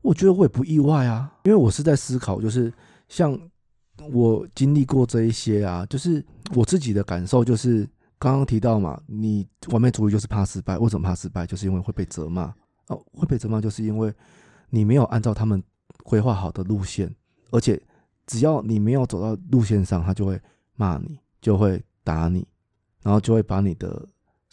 [0.00, 2.72] 我觉得我也不意外啊，因为我是在思考，就是
[3.08, 3.38] 像
[4.10, 7.86] 我经历过这一些啊，就是我自己的感受，就是
[8.18, 11.46] 刚刚提到嘛，你完美主义就是怕失败，为什么怕失败？
[11.46, 12.54] 就是因为会被责骂
[12.86, 14.10] 哦，会被责骂，就是因为
[14.70, 15.62] 你没有按照他们
[16.04, 17.14] 规划好的路线，
[17.50, 17.78] 而且
[18.28, 20.40] 只要你没有走到路线上，他就会
[20.76, 22.46] 骂你，就会打你，
[23.02, 24.08] 然后就会把你的。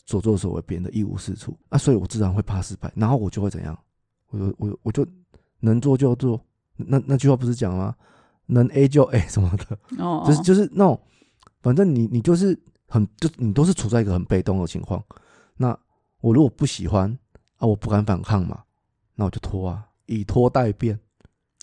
[0.07, 3.75] 所作所为变得一无是处啊，所以我自然会怕失败，然后我就会怎样？
[4.27, 5.03] 我就我我就
[5.61, 6.39] 能做就做，
[6.75, 7.95] 那那句话不是讲吗？
[8.45, 11.01] 能 A 就 A 什么的，哦，就是就是那种，
[11.63, 12.55] 反正你你就是
[12.87, 15.03] 很就你都是处在一个很被动的情况。
[15.57, 15.75] 那
[16.21, 17.09] 我如果不喜欢
[17.57, 18.63] 啊，我不敢反抗嘛，
[19.15, 20.99] 那我就拖啊，以拖代变，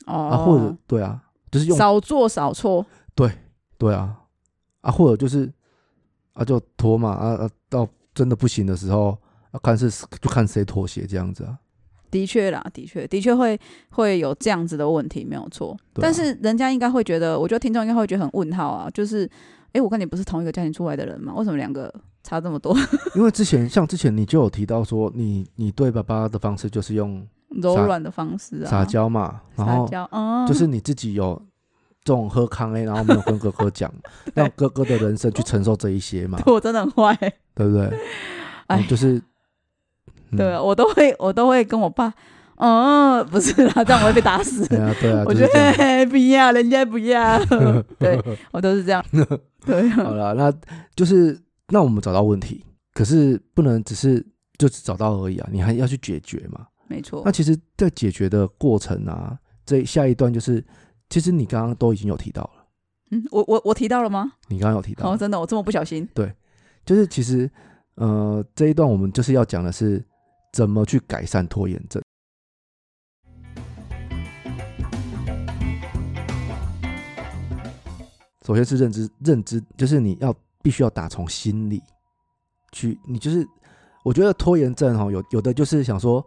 [0.06, 2.84] 哦，啊或者对啊，就是用少做少错，
[3.14, 3.30] 对
[3.78, 4.18] 对啊，
[4.80, 5.48] 啊或者就是
[6.32, 7.88] 啊就拖嘛啊啊到。
[8.14, 9.16] 真的不行的时候，
[9.52, 9.88] 啊看是
[10.20, 11.56] 就看谁妥协这样子啊。
[12.10, 15.74] 的确啦，的确，的确会会有这样子的问题，没有错。
[15.94, 18.90] 但是人家应该会觉得，我觉得听众应该会觉得很问号啊。
[18.90, 19.26] 就是，
[19.72, 21.32] 哎，我跟你不是同一个家庭出来的人吗？
[21.34, 21.90] 为什么两个
[22.22, 22.76] 差这么多？
[23.16, 27.26] 因为之前像之前你就有提到说，你你对爸爸的方式就是用
[27.60, 29.88] 柔软的方式啊，撒娇嘛，然后
[30.46, 31.40] 就是你自己有
[32.04, 33.92] 这种喝康 A，然后没有跟哥哥讲，
[34.34, 36.40] 让哥哥的人生去承受这一些嘛。
[36.46, 37.16] 我真的很坏。
[37.54, 37.90] 对不对？
[38.68, 39.20] 哎，就是，
[40.34, 42.10] 对我都会，我都会跟我爸，
[42.56, 44.66] 嗯，不是啦，这样我会被打死。
[44.72, 47.38] 对啊，对啊，我觉得不要，人家不要，
[47.98, 48.18] 对
[48.52, 49.04] 我都是这样。
[49.66, 50.50] 对，好了，那
[50.96, 51.38] 就是
[51.68, 56.66] 那我们找到问题，可是不能只是就只找到而已啊，你还要去解决嘛。
[56.92, 57.22] 没错。
[57.24, 60.62] 那其实，在解决的过程啊，这下一段就是，
[61.08, 62.66] 其实你刚刚都已经有提到了。
[63.10, 64.32] 嗯，我我我提到了吗？
[64.48, 65.10] 你刚刚有提到。
[65.10, 66.06] 哦，真的，我这么不小心。
[66.12, 66.30] 对。
[66.84, 67.50] 就是其实，
[67.94, 70.04] 呃，这一段我们就是要讲的是
[70.52, 72.02] 怎么去改善拖延症。
[78.44, 81.80] 首先是认知，认知就是你要必须要打从心里
[82.72, 83.46] 去，你就是
[84.02, 86.26] 我觉得拖延症哈，有有的就是想说，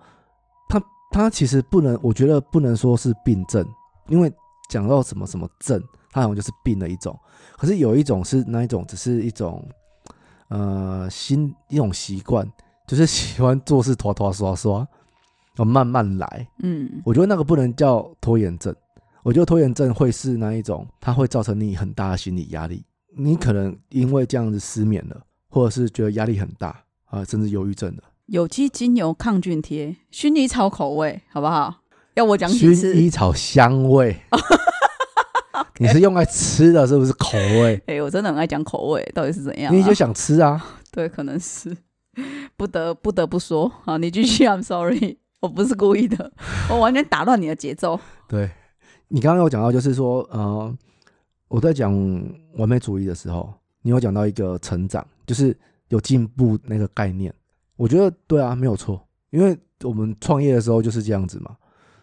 [0.67, 3.65] 他他其实不能，我觉得不能说是病症，
[4.07, 4.31] 因为
[4.69, 7.17] 讲到什么什么症，它好像就是病的一种。
[7.57, 9.67] 可是有一种是那一种，只是一种。
[10.49, 12.47] 呃，新一种习惯
[12.85, 14.87] 就是喜欢做事拖拖刷刷，
[15.55, 16.47] 要慢慢来。
[16.61, 18.73] 嗯，我觉得那个不能叫拖延症。
[19.23, 22.85] 我觉得拖延症会是那一种，它会造成你很大的心理压力。
[23.17, 28.03] 你可能因为这样子失眠了，或者是觉得压力很大啊，甚至忧郁症了。
[28.27, 31.81] 有机精油抗菌贴，薰衣草口味，好不好？
[32.15, 32.93] 要我讲几次？
[32.93, 34.15] 薰衣草香味。
[35.77, 37.79] 你是用来吃的，是不是口味？
[37.87, 39.73] 哎，我真的很爱讲口味，到底是怎样？
[39.75, 40.65] 你就想吃啊？
[40.91, 41.75] 对，可能是
[42.55, 43.97] 不得不得不说好。
[43.97, 46.31] 你继续，I'm sorry，我不是故意的，
[46.69, 47.99] 我完全打乱你的节奏。
[48.27, 48.49] 对，
[49.09, 50.73] 你刚刚有讲到，就是说，呃，
[51.49, 51.93] 我在讲
[52.53, 55.55] 完美主义的时候，你有讲到一个成长，就是
[55.89, 57.33] 有进步那个概念。
[57.75, 61.55] 我觉得对啊，没有错，因为我们创业的时候就是这样子嘛，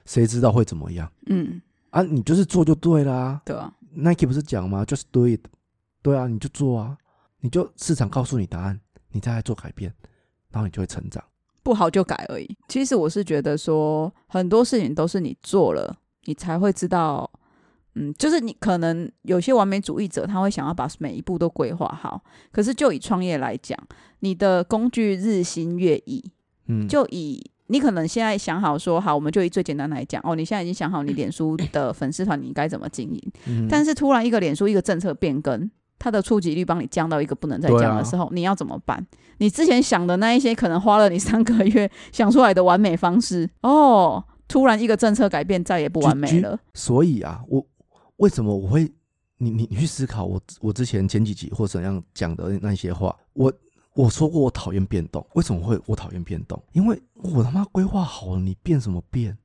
[0.05, 1.11] 谁知道会怎么样？
[1.27, 1.61] 嗯。
[1.91, 3.43] 啊，你就是做就对啦。
[3.45, 5.41] 对啊，Nike 不是讲吗？Just do it。
[6.01, 6.97] 对啊，你就做啊，
[7.41, 8.81] 你就市场告诉你答案，
[9.11, 9.93] 你再来做改变，
[10.51, 11.23] 然后你就会成长。
[11.63, 12.57] 不好就改而已。
[12.69, 17.31] 其实我是觉得说，很多事情都是你做了，你才会知道。
[17.95, 22.23] 嗯，就是你可能有些完美主义者，他会想要把每一步都规划好。
[22.51, 23.79] 可是就以创业来讲，
[24.21, 26.25] 你的工具日新月异。
[26.67, 27.43] 嗯，就以。
[27.69, 39.07] 你可能现在想好说好，我们就以最简单来讲哦，你现在已经想好你脸书的粉丝团你应该怎么经营，嗯但是突然一个脸书一个政策变更，它的触及率帮你降到一个不能再降的时候，你要怎么办？
[39.39, 46.59] 你之前想的那一些可能花了你三个月想出来的完美方式哦，突然一个政策改变再也不完美了。
[46.75, 47.65] 所以啊，我
[48.23, 48.91] 为什么我会
[49.39, 53.53] 你你你去思考我我之前前几集或怎样讲的那些话，我。
[53.95, 56.59] 我说过我讨厌变动，为什么会我讨厌变动？
[56.73, 59.37] 因为我他妈规划好了，你变什么变？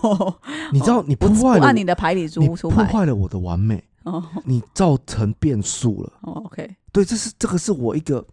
[0.72, 3.84] 你知道你破坏了你的牌理出破坏了我的完美，
[4.46, 6.10] 你造成变数了。
[6.22, 8.26] OK，对，这是这个是我一个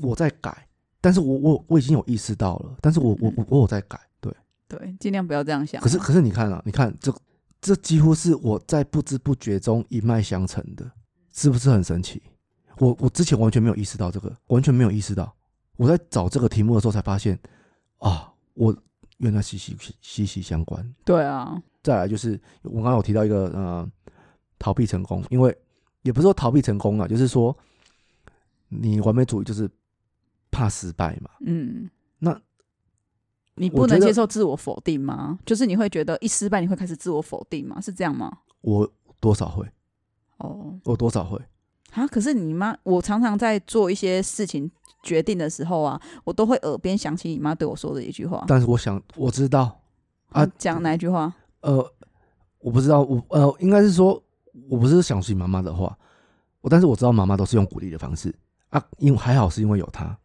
[0.00, 0.66] 我在改，
[0.98, 4.34] 但是我我我已经有意识到了，但是我我我我有在改，对
[4.66, 5.78] 对，尽量不要这样想。
[5.82, 7.14] 可是可是你看啊，你看这
[7.62, 10.90] 这几乎是我在不知不觉中一脉相承的，
[11.32, 12.20] 是不是很神奇？
[12.78, 15.32] 我我之前完全没有意识到这个，完全没有意识到。
[15.76, 17.38] 我在找这个题目的时候才发现，
[17.98, 18.76] 啊，我
[19.18, 20.94] 原来息息息息相关。
[21.04, 23.88] 对啊，再来就是我刚刚有提到一个呃，
[24.58, 25.56] 逃避成功，因为
[26.02, 27.56] 也不是说逃避成功啊，就是说
[28.68, 29.70] 你完美主义就是
[30.50, 31.30] 怕失败嘛。
[31.46, 31.88] 嗯，
[32.18, 32.38] 那
[33.56, 35.38] 你不能接受自我否定吗？
[35.44, 37.80] 就是你会觉得一失败你会开始自我否定吗？
[37.80, 38.32] 是这样吗？
[38.62, 38.90] 我
[39.20, 39.66] 多少会，
[40.38, 41.38] 哦，我多少会。
[41.92, 44.70] 啊，可是你妈，我常常在做一些事情
[45.02, 48.42] 决定的时候啊，我都会耳边想起你妈对我说的一句话。
[48.48, 49.80] 但是我想我知道，
[50.30, 51.34] 啊啊，讲哪一句话？
[51.60, 51.86] 呃，
[52.60, 54.22] 我不知道，我呃，应该是说，
[54.70, 55.94] 我不是想起妈妈的话，
[56.62, 58.34] 我但是我知道妈妈都是用鼓励的方式
[58.70, 60.18] 啊，因为还好是因为有她，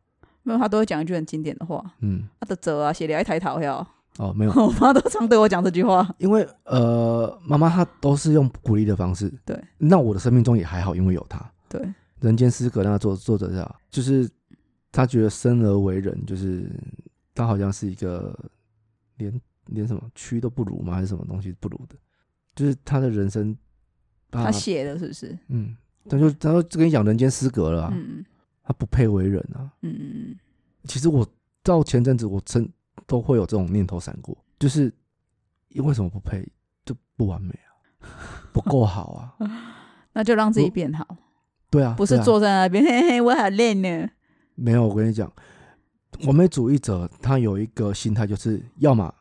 [0.47, 1.83] 没有，他都会讲一句很经典的话。
[1.99, 3.85] 嗯，他的折啊，写了一抬头呀。
[4.17, 6.07] 哦，没有，我妈都常对我讲这句话。
[6.17, 11.79] 因为呃，妈妈她都是用鼓励的方式，对，那我的生命中也还好，因为有她，对，
[12.21, 14.27] 《人间失格》那个作作者啊，就是
[14.91, 16.67] 他觉得生而为人，就是
[17.35, 18.35] 他好像是一个
[19.17, 20.95] 连连什么蛆都不如吗？
[20.95, 21.95] 还是什么东西不如的？
[22.55, 23.55] 就是他的人生，
[24.31, 25.37] 啊她写的是不是？
[25.49, 25.77] 嗯，
[26.09, 28.25] 他就他就跟你讲人间失格了、啊，嗯
[28.67, 29.71] 他不配为人啊。
[29.81, 30.39] 嗯嗯
[30.83, 31.25] 其实我
[31.63, 32.69] 到前阵子，我真
[33.05, 34.93] 都会有这种念头闪过，就是
[35.75, 36.45] 为什么不配
[36.85, 37.71] 就不完美啊，
[38.51, 39.35] 不够好啊？
[39.39, 39.49] 嗯，
[40.11, 41.05] 那就让自己变好，
[41.69, 44.09] 对啊，不是坐在那边， 嘿嘿，我好累呢。
[44.55, 45.31] 没有，我跟你讲，
[46.25, 49.13] 完美主义者他有一个心态，就是要么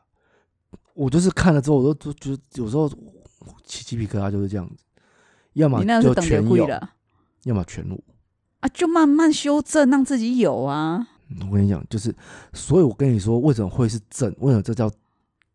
[0.95, 2.89] 我就是看了之后，我都都觉得有时候
[3.65, 4.85] 起鸡皮疙瘩就是这样子，
[5.55, 6.69] 要么就全有，
[7.45, 8.03] 要么全无。
[8.61, 11.09] 啊，就慢慢修正，让自己有啊。
[11.29, 12.15] 嗯我跟你讲，就是，
[12.53, 14.33] 所以我跟你说，为什么会是症？
[14.39, 14.89] 为什么这叫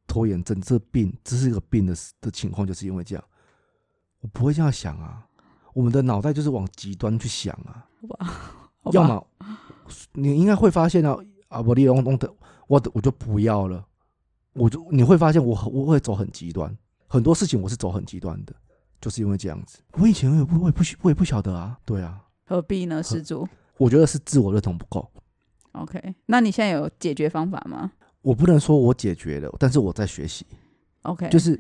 [0.05, 0.59] 拖延症？
[0.59, 3.23] 这病，这是一个病的的情况，就是因为这样。
[4.19, 5.25] 我不会这样想啊，
[5.73, 7.87] 我们的脑袋就是往极端去想啊。
[8.91, 9.27] 要么
[10.11, 11.15] 你应该会发现啊，
[11.47, 12.31] 啊，我利用弄的，
[12.67, 13.85] 我我就不要了，
[14.53, 16.75] 我就你会发现我我会走很极端，
[17.07, 18.53] 很多事情我是走很极端的，
[18.99, 19.79] 就是因为这样子。
[19.93, 25.09] 我以前我也不我也不我也不晓得啊，对啊，何必呢，施主我觉得是自我认同不够。
[25.73, 30.45] ？OK，那你现在有解决方法吗我不能说我解决了，但是我在学习
[31.03, 31.59] ，？OK，就是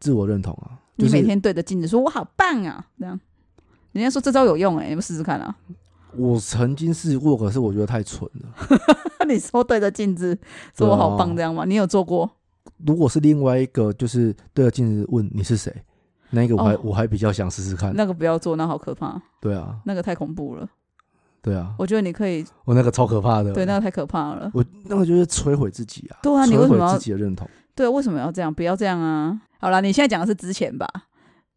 [0.00, 0.78] 自我认同啊。
[0.96, 3.20] 就是你每天对着镜子说“我好棒啊”，这样，
[3.92, 5.56] 人家说这招有用哎、你们试试看啊。
[6.16, 8.54] 我曾经试过，可是我觉得太蠢了。
[9.28, 10.36] 你说对着镜子
[10.76, 11.64] 说“我好棒”这样吗？
[11.64, 12.28] 你有做过？
[12.86, 15.72] 如果是另外一个，就是对着镜子问你是谁，
[16.30, 17.94] 那一个我还、哦我还比较想试试看。
[17.94, 20.68] 那个不要做，那好可怕，对啊，那个太恐怖了。
[21.40, 23.52] 对啊，我觉得你可以，我那个超可怕的。
[23.52, 24.50] 对，那个太可怕了。
[24.52, 27.48] 我那个就是摧毁自己啊，对啊你为什么自己的认同？
[27.74, 28.52] 对，为什么要这样？
[28.52, 29.40] 不要这样啊！
[29.60, 30.86] 好啦，你现在讲的是之前吧，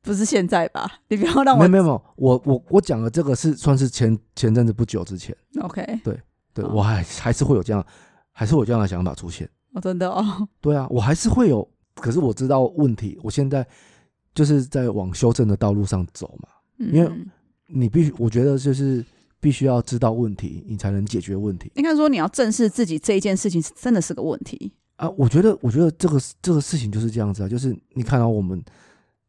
[0.03, 0.89] 不是现在吧？
[1.09, 6.19] 你不要让我没有没有我我我讲的这个是算是前前阵子不久之前，OK，对
[6.53, 7.83] 对我还还是会有这样，
[8.31, 9.49] 还是会有这样的想法出现。
[9.73, 13.65] 我真的哦，对啊，我还是会有，可是我知道问题，我现在
[14.33, 16.49] 就是在往修正的道路上走嘛。
[16.77, 17.29] 因为嗯
[17.67, 19.05] 你必须，我觉得就是
[19.39, 24.73] 必须要知道问题，你才能解决问题应该说你要正视自己这一件事情是真的是个问题。
[24.97, 25.09] 啊。
[25.11, 28.61] 我觉得，我觉得这个这个事情就是这样子啊，就是你看到我们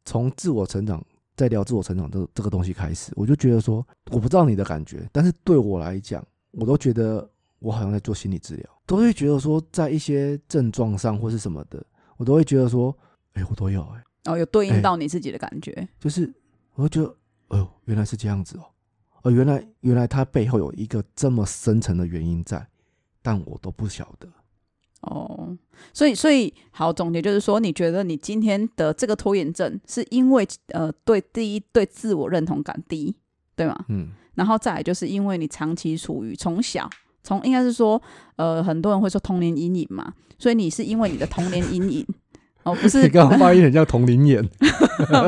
[0.04, 1.04] 从自我成长，
[1.36, 7.28] 在聊自我成长这这个东西开始，我就觉得说，我不知道你的感觉，但是对我来讲，我都觉得
[7.60, 11.84] 我好像在做心理治疗，都会觉得说，在一些症状上或是什么的，
[12.16, 12.96] 我都会觉得说，
[13.34, 15.88] 哎、我都有哎、哦，有对哎应到你自己的感觉。
[15.98, 16.32] 就是
[16.74, 17.16] 我会觉得，
[17.48, 18.64] 哎呦，原来是这样子哦，
[19.22, 22.66] 哦，原来原来它背后有一个这么深层的原因在，
[23.20, 24.28] 但我都不晓得。
[25.02, 25.56] 哦，
[25.92, 33.16] 所以所以好，总结就是说，你觉得你今天的这个拖延症是因为呃，对第一对自我认同感低，
[33.56, 33.84] 对吗？
[33.88, 36.88] 嗯，然后再来就是因为你长期处于从小
[37.24, 38.00] 从应该是说
[38.36, 42.06] 呃，很多人会说童年阴影嘛，所以你是因为你的童年阴影
[42.64, 44.42] 哦，不是你 刚刚发音很像同龄眼。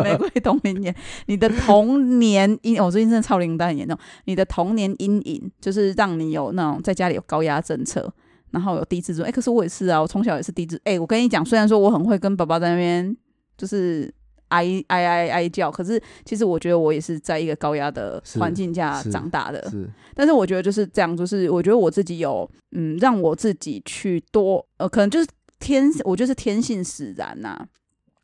[0.04, 0.94] 玫瑰同龄眼，
[1.26, 3.98] 你的童年阴， 我最近真的超龄单很严重。
[4.26, 8.12] 你的童年阴影就是让你有那种在家里有高压政策，
[8.52, 9.26] 然后有低自尊。
[9.26, 10.80] 哎、可是我也是啊，我从小也是低自。
[10.84, 13.16] 哎、我跟你讲，虽然说我很会跟爸爸在那边
[13.58, 14.12] 就是
[14.48, 19.68] 哀哀哀哀叫，可是其实我觉得我也是在一个高压的环境下长大的。
[19.70, 25.26] 是，但是我觉得就是这样，就是我觉得我自己有嗯，让我自己去多呃，可能就是
[25.58, 27.66] 天，我就是天性使然呐、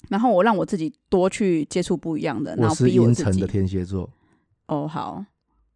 [0.09, 3.47] 然后我让我自己多去接触不一样的，然后我是逼我自己阴沉的。
[3.47, 4.09] 天蝎座。
[4.66, 5.24] 哦，好，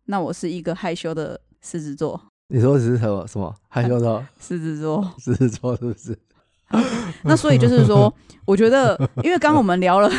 [0.06, 5.12] 那我是一个害羞的狮子座，你说是什么什么害羞的 狮子座。
[5.18, 6.18] 狮子座是不是？
[7.24, 8.12] 那所以就是说，
[8.44, 10.10] 我觉得，因为刚刚我们聊了，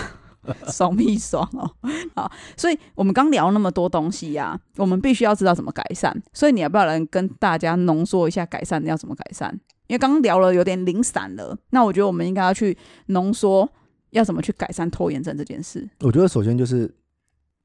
[0.67, 1.69] 爽屁爽哦！
[2.15, 6.15] 好，所以我们刚聊那么多东西呀、我们必须要知道怎么改善。
[6.33, 9.59] 所以你要不要来跟大家浓缩一下改善要怎么改善？
[9.87, 12.77] 因为刚刚聊了有点零散了，那我觉得我们应该要去
[13.07, 13.69] 浓缩
[14.11, 15.87] 要怎么去改善拖延症这件事。
[15.99, 16.93] 我觉得首先就是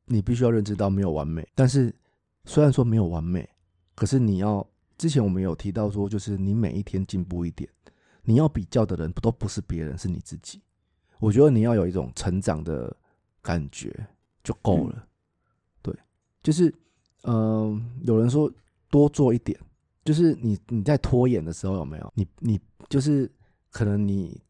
[0.06, 1.94] 你必须要认知到没有完美，但是
[2.44, 3.48] 虽然说没有完美，
[3.94, 4.66] 可是你要
[4.98, 7.68] 之前我们有提到说，就是你每一天进步一点，
[8.22, 10.60] 你要比较的人都不是别人，是你自己。
[11.18, 12.94] 我觉得你要有一种成长的
[13.40, 13.94] 感觉
[14.42, 15.06] 就够了。
[15.82, 15.94] 对，
[16.42, 16.74] 就是
[17.22, 18.50] 呃，有人说
[18.90, 19.58] 多做一点，
[20.04, 22.12] 就是你你在拖延的时候有没有？
[22.14, 23.30] 你你就是
[23.70, 24.40] 可能你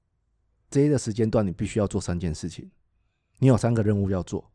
[0.70, 2.70] 这一个时间段你必须要做三件事情，
[3.38, 4.50] 你有三个任务要做，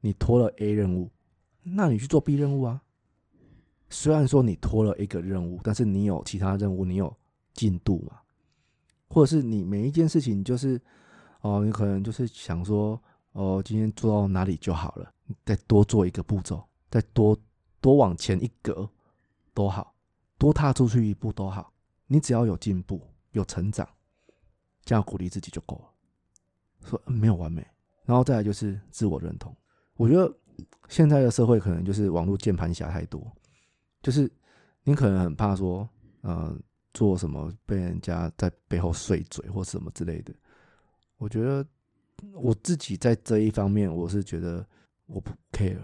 [0.00, 1.10] 你拖了 A 任务，
[1.62, 2.82] 那你去做 B 任务啊。
[3.88, 7.16] 虽然说你拖了一个任务，但是你有其他任务，你有
[7.54, 8.18] 进度嘛？
[9.08, 10.80] 或者是你每一件事情就是
[11.40, 13.00] 哦，你可能就是想说
[13.30, 15.14] 哦，今天做到哪里就好了，
[15.44, 16.60] 再多做一个步骤，
[16.90, 17.38] 再多
[17.80, 18.90] 多往前一格
[19.54, 19.94] 都好，
[20.38, 21.72] 多踏出去一步都好，
[22.06, 23.00] 你只要有进步、
[23.32, 23.88] 有成长，
[24.84, 26.88] 这样鼓励自己就够了。
[26.88, 27.66] 说、没有完美，
[28.04, 29.54] 然后再来就是自我认同。
[29.96, 30.32] 我觉得
[30.88, 33.26] 现在的社会可能就是网络键盘侠太多，
[34.02, 34.30] 就是
[34.84, 35.88] 你可能很怕说，
[36.20, 36.56] 呃，
[36.92, 40.32] 做什么被人家在背后碎嘴或什么之类的。
[41.16, 41.66] 我觉得
[42.34, 44.64] 我自己在这一方面，我是觉得
[45.06, 45.80] 我不 care，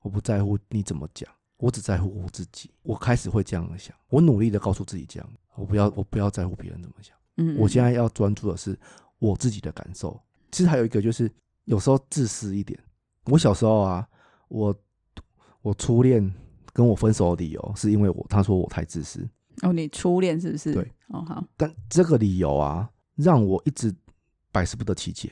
[0.00, 1.30] 我不在乎你怎么讲，
[1.60, 2.70] 我只在乎我自己。
[2.82, 7.14] 我开始会这样想，我努力的告诉自己这样，我不要，我不要在乎别人怎么想。
[7.36, 8.76] 嗯，我现在要专注的是
[9.18, 10.20] 我自己的感受。
[10.50, 11.30] 其实还有一个就是，
[11.66, 12.78] 有时候自私一点。
[13.26, 14.08] 我小时候啊，
[14.48, 14.74] 我
[15.62, 16.32] 我初恋
[16.72, 19.28] 跟我分手的理由是因为我他说我太自私，
[19.62, 20.72] 哦，你初恋是不是？
[20.72, 23.94] 对，哦好，但这个理由啊，让我一直
[24.50, 25.30] 百思不得其解。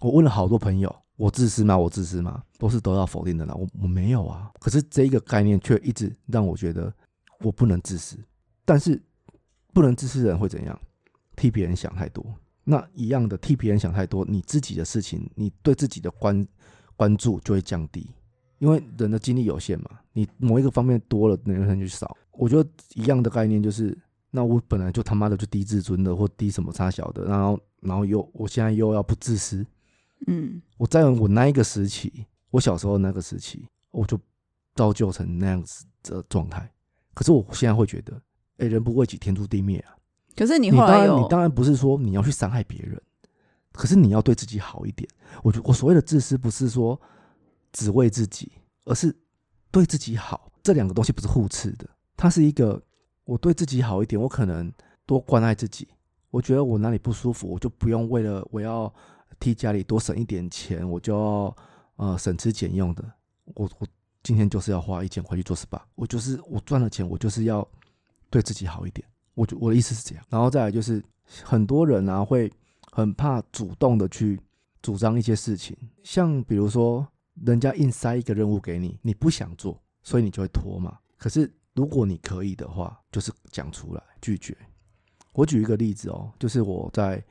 [0.00, 1.78] 我问了好多朋友，我自私吗？
[1.78, 2.42] 我自私吗？
[2.58, 3.54] 都是得到否定的啦。
[3.54, 4.50] 我我没有啊。
[4.58, 6.92] 可是这一个概念却一直让我觉得
[7.38, 8.18] 我不能自私。
[8.64, 9.00] 但是
[9.72, 10.76] 不能自私的人会怎样？
[11.36, 12.26] 替别人想太多。
[12.64, 16.44] 那一样的，替别人想太多，你自己的事情，你对自己的关
[16.96, 18.10] 关注就会降低。
[18.58, 22.16] 因为人的精力有限嘛，你某一个方面多了，那个人就少。
[22.32, 23.96] 我觉得一样的概念就是，
[24.32, 29.64] 那我本来就他妈的就低自尊的，或低什么差小的，然后然后又我现在又要不自私，
[30.26, 34.18] 嗯我在我那一个时期，我小时候那个时期，我就
[34.74, 36.70] 造就成那样子的状态。
[37.14, 38.20] 可是我现在会觉得，
[38.58, 39.96] 哎、人不为己，天诛地灭啊！
[40.34, 43.00] 可是你后来有你当然不是说你要去伤害别人，
[43.72, 45.08] 可是你要对自己好一点。
[45.42, 46.98] 我觉我所谓的自私，不是说
[47.70, 48.52] 只为自己，
[48.86, 49.14] 而是
[49.70, 50.50] 对自己好。
[50.62, 52.82] 这两个东西不是互斥的，它是一个
[53.24, 54.72] 我对自己好一点，我可能
[55.04, 55.88] 多关爱自己。
[56.30, 58.92] 我觉得我哪里不舒服，我就不用为了我要
[59.40, 61.56] 替家里多省一点钱，我就要
[61.96, 63.04] 呃省吃俭用的。
[63.54, 63.86] 我我
[64.22, 67.66] 今天就是要花一千块去做 SPA，我就是我赚了钱，我就是要
[68.30, 69.06] 对自己好一点。
[69.34, 71.02] 我就我的意思是这样，然后再来就是
[71.42, 72.52] 很多人啊会
[72.90, 74.38] 很怕主动的去
[74.82, 77.06] 主张一些事情，像比如说
[77.44, 80.98] 人家硬塞一个任务给你，你不想做，所以你就会拖嘛。
[81.16, 84.56] 可是如果你可以的话，就是讲出来拒绝。
[85.32, 87.24] 我举一个例子哦，就是我在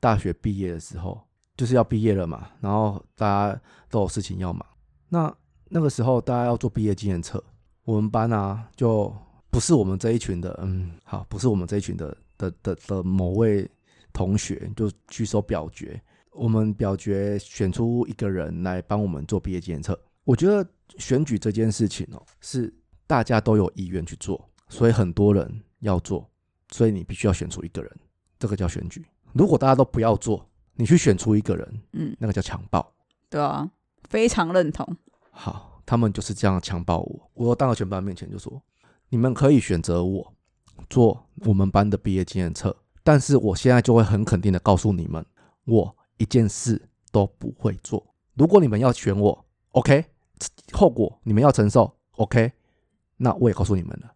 [0.00, 1.20] 大学毕业的时候，
[1.56, 4.66] 就是要毕业了嘛，然后大家都有事情要忙，
[5.08, 5.32] 那
[5.68, 7.42] 那个时候大家要做毕业纪念册，
[7.84, 9.14] 我们班啊就
[9.50, 13.70] 不是我们这一群的，嗯，好，不是我们这一群的的的的某位
[14.12, 19.96] 同学就举手表决，我们表决选出一个人来帮我们做毕业纪念册。
[20.24, 20.66] 我觉得
[20.98, 22.72] 选举这件事情哦，是
[23.06, 26.28] 大家都有意愿去做，所以很多人要做，
[26.70, 27.90] 所以你必须要选出一个人，
[28.38, 29.04] 这个叫选举。
[29.32, 32.92] 如果大家都不要做，你去选出一个人，嗯，那个叫强暴。
[33.28, 33.70] 对啊，
[34.08, 34.96] 非常认同。
[35.30, 37.30] 好，他们就是这样强暴我。
[37.34, 38.60] 我当着全班面前就说
[39.08, 40.34] ：“你们可以选择我
[40.88, 45.24] 做我们班的毕业纪念册，但是我现在就会很肯定的告诉你们，
[45.64, 48.04] 我一件事都不会做。
[48.34, 50.04] 如果你们要选我，OK，
[50.72, 52.52] 后果你们要承受，OK，
[53.18, 54.12] 那我也告诉你们了。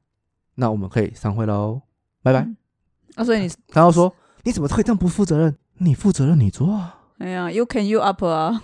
[0.55, 1.83] 那我们可以散会喽，
[2.23, 2.41] 拜拜。
[2.41, 2.57] 嗯
[3.17, 4.13] 啊，所以你，他要说
[4.45, 5.55] ：“你怎么可以这样不负责任？
[5.79, 6.97] 你负责任，你做啊！
[7.19, 8.63] 哎呀，you can you up 啊，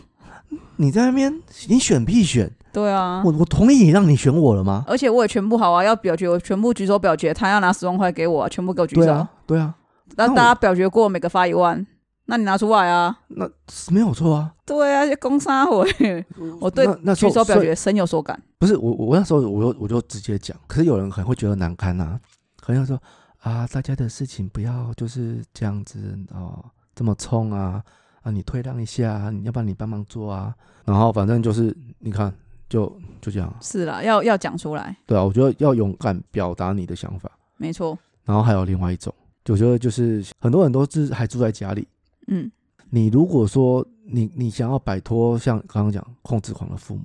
[0.76, 2.51] 你在那边，你选屁选？
[2.72, 3.22] 对啊。
[3.24, 4.85] 我我同意你让你选我了吗？
[4.87, 9.03] 而且我也全部好啊，要表决，我全部举手表决，他要拿十万块给我、啊，全部给我举手。
[9.03, 9.74] 对啊，对啊，
[10.16, 11.85] 那大家表决过，每个发一万，
[12.26, 13.18] 那你拿出来啊。
[13.28, 14.53] 那是没有错啊。
[14.66, 15.85] 对啊，攻杀我，
[16.61, 18.41] 我对那举手表决深有所感。
[18.59, 22.18] 不是我，我那时候我就我就直接讲，可是有人可能会觉得难堪呐、
[22.61, 23.01] 可能会说
[23.41, 26.64] 啊，大家的事情不要就是这样子哦，
[26.95, 27.82] 这么冲啊
[28.22, 32.32] 啊，你退让一下啊，你要不然你帮忙做啊，然后反正就是你看，
[32.68, 32.86] 就
[33.20, 37.30] 就这样，是啦，要要讲出来，对啊，我觉得要勇敢表达你的想法。
[37.57, 39.14] 没错，然后还有另外一种，
[39.49, 41.88] 我觉得就是很多人都是还住在家里，
[42.26, 42.51] 嗯，
[42.91, 47.05] 你如果说你你想要摆脱像刚刚讲控制狂的父母，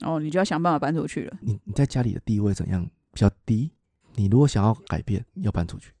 [0.00, 1.36] 哦，你就要想办法搬出去了。
[1.40, 3.70] 你你在家里的地位怎样比较低？
[4.14, 5.92] 你如果想要改变，要搬出去。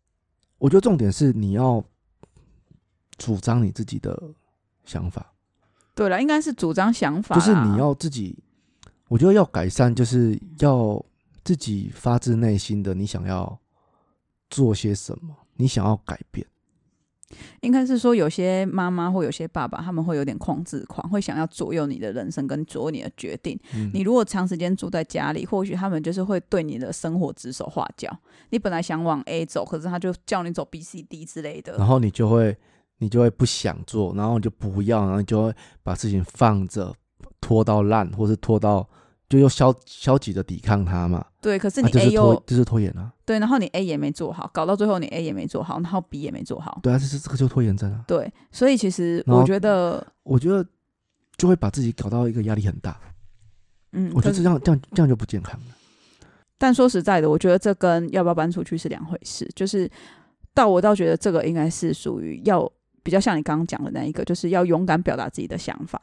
[0.58, 1.82] 我觉得重点是你要
[3.16, 4.22] 主张你自己的
[4.84, 5.32] 想法，
[5.94, 8.42] 对了，应该是主张想法啦，就是你要自己，
[9.08, 11.02] 我觉得要改善，就是要
[11.44, 13.58] 自己发自内心的，你想要
[14.50, 16.46] 做些什么，你想要改变。
[17.60, 23.58] 应该是说，有些妈妈或有些爸爸，他们会有点控制狂，会想要左右你的人生跟左右你的决定。
[23.74, 28.14] 嗯你如果长时间住在家里，或许他们就是会对你的生活指手画脚。
[28.50, 31.76] 你本来想往 A 走，可是他就叫你走 B、C、D 之类的。
[31.76, 32.56] 然后你就会
[32.98, 36.94] 你就会不想做，然后你就不要，然后你就会把事情放着，
[37.40, 38.88] 拖到烂，或是拖到
[39.30, 41.24] 就又消消极的抵抗它嘛。
[41.40, 46.78] 对，可是啊，你就 A 又、就是拖延啊，对，然后你 A 也没做好，搞到最后你 A 也没做好，然后 B 也没做好。
[46.82, 48.04] 对啊，这是这个就拖延症啊。
[48.06, 50.62] 对，所以其实我觉得，我觉得
[51.38, 53.00] 就会把自己搞到一个压力很大，
[53.92, 55.66] 嗯，我觉得这样这样这样就不健康了。
[56.58, 59.48] 但说实在的，我觉得这跟要不要搬出去是两回事。
[59.54, 59.90] 就是
[60.52, 62.70] 到我倒觉得这个应该是属于要
[63.02, 65.98] 比较像你刚刚讲的那一个，就是要勇敢表达自己的想法。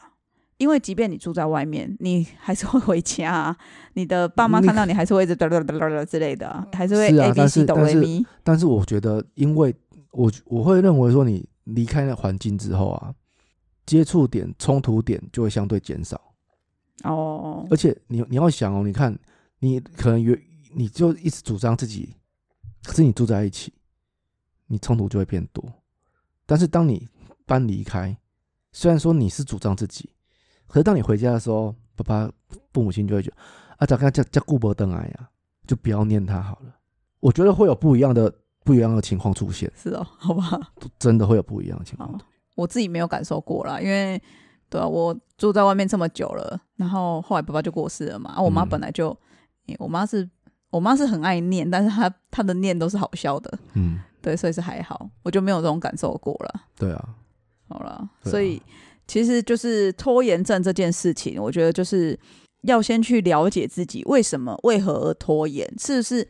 [0.57, 3.57] 因为即便你住在外面，你还是会回家啊。
[3.93, 8.25] 你的爸妈看到你，还是会一直哒哒哒哒哒之类的啊，还是会 A B 但 C 哆是但是来咪。
[8.43, 9.73] 但是我觉得，因为
[10.11, 13.13] 我我会认为说，你离开那环境之后啊，
[13.85, 16.19] 接触点、冲突点就会相对减少。
[17.03, 19.15] 哦，而且你你要想哦，你看
[19.59, 20.39] 你可能原
[20.73, 22.15] 你就一直主张自己，
[22.83, 23.71] 可是你住在一起，
[24.65, 25.63] 你冲突就会变多。
[26.47, 27.07] 但是当你
[27.45, 28.17] 搬离开，
[28.71, 30.09] 虽然说你是主张自己，
[30.67, 32.31] 可是当你回家的时候，爸爸
[32.73, 33.37] 父母亲就会觉得
[33.77, 35.29] 啊，咋个叫叫顾伯登来呀，
[35.65, 36.75] 就不要念他好了。
[37.19, 38.31] 我觉得会有不一样的
[38.63, 42.19] 不一样的情况出现，是哦， 好吧，真的会有不一样的情况好。
[42.55, 44.21] 我自己没有感受过啦，因为
[44.69, 49.09] 对啊，我住在外面这么久了，然后后来爸爸就过世了嘛，啊，我妈嗯本来就，
[49.67, 50.29] 诶我妈是
[50.69, 56.61] 我妈是很爱念，但是她她的念都是好笑的，嗯，对，所以是还好，我就没有这种感受过了。
[56.75, 57.15] 对啊，
[57.69, 58.09] 好了，啊。
[58.23, 58.61] 所以
[59.07, 62.17] 其实就是拖延症这件事情，我觉得就是
[62.63, 66.27] 要先去了解自己为什么为何而拖延，是不是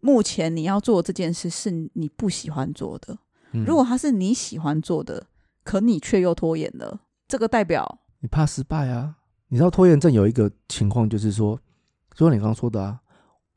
[0.00, 3.16] 目前你要做这件事是你不喜欢做的？
[3.52, 5.26] 嗯如果它是你喜欢做的，
[5.64, 9.16] 可你却又拖延了，这个代表你怕失败啊。
[9.48, 11.54] 你知道拖延症有一个情况，就是说，
[12.14, 12.98] 就像你刚刚说的啊，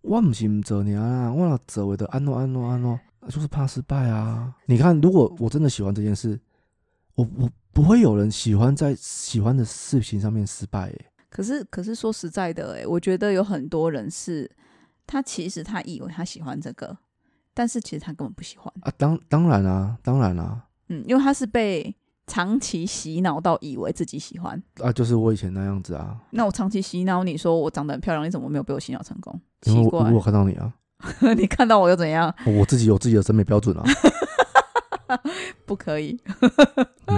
[0.01, 2.99] 我不是唔做你啊，我要做为的安诺安诺安诺，
[3.30, 4.53] 就是怕失败啊。
[4.66, 6.38] 你看，如果我真的喜欢这件事，
[7.16, 11.05] 我我不会有人喜欢在喜欢的事情上面失败、欸。
[11.30, 14.49] 可是，可是说实在的、欸，我觉得有很多人是，
[15.05, 16.97] 他其实他以为他喜欢这个，
[17.53, 18.74] 但是其实他根本不喜欢。
[18.82, 21.93] 啊，当当然啊，当然啊，嗯，因为他是被
[22.28, 24.61] 长期洗脑到以为自己喜欢。
[24.82, 29.39] 啊，就是我以前那样子啊，那我长期洗脑你说我长得很漂亮，你怎么没有被我洗脑成功？
[29.61, 30.74] 奇怪因为我如，果看到你啊，
[31.38, 32.34] 你看到我又怎样？
[32.45, 33.84] 我自己有自己的审美标准啊，
[35.66, 36.20] 不可以。
[37.08, 37.18] 嗯、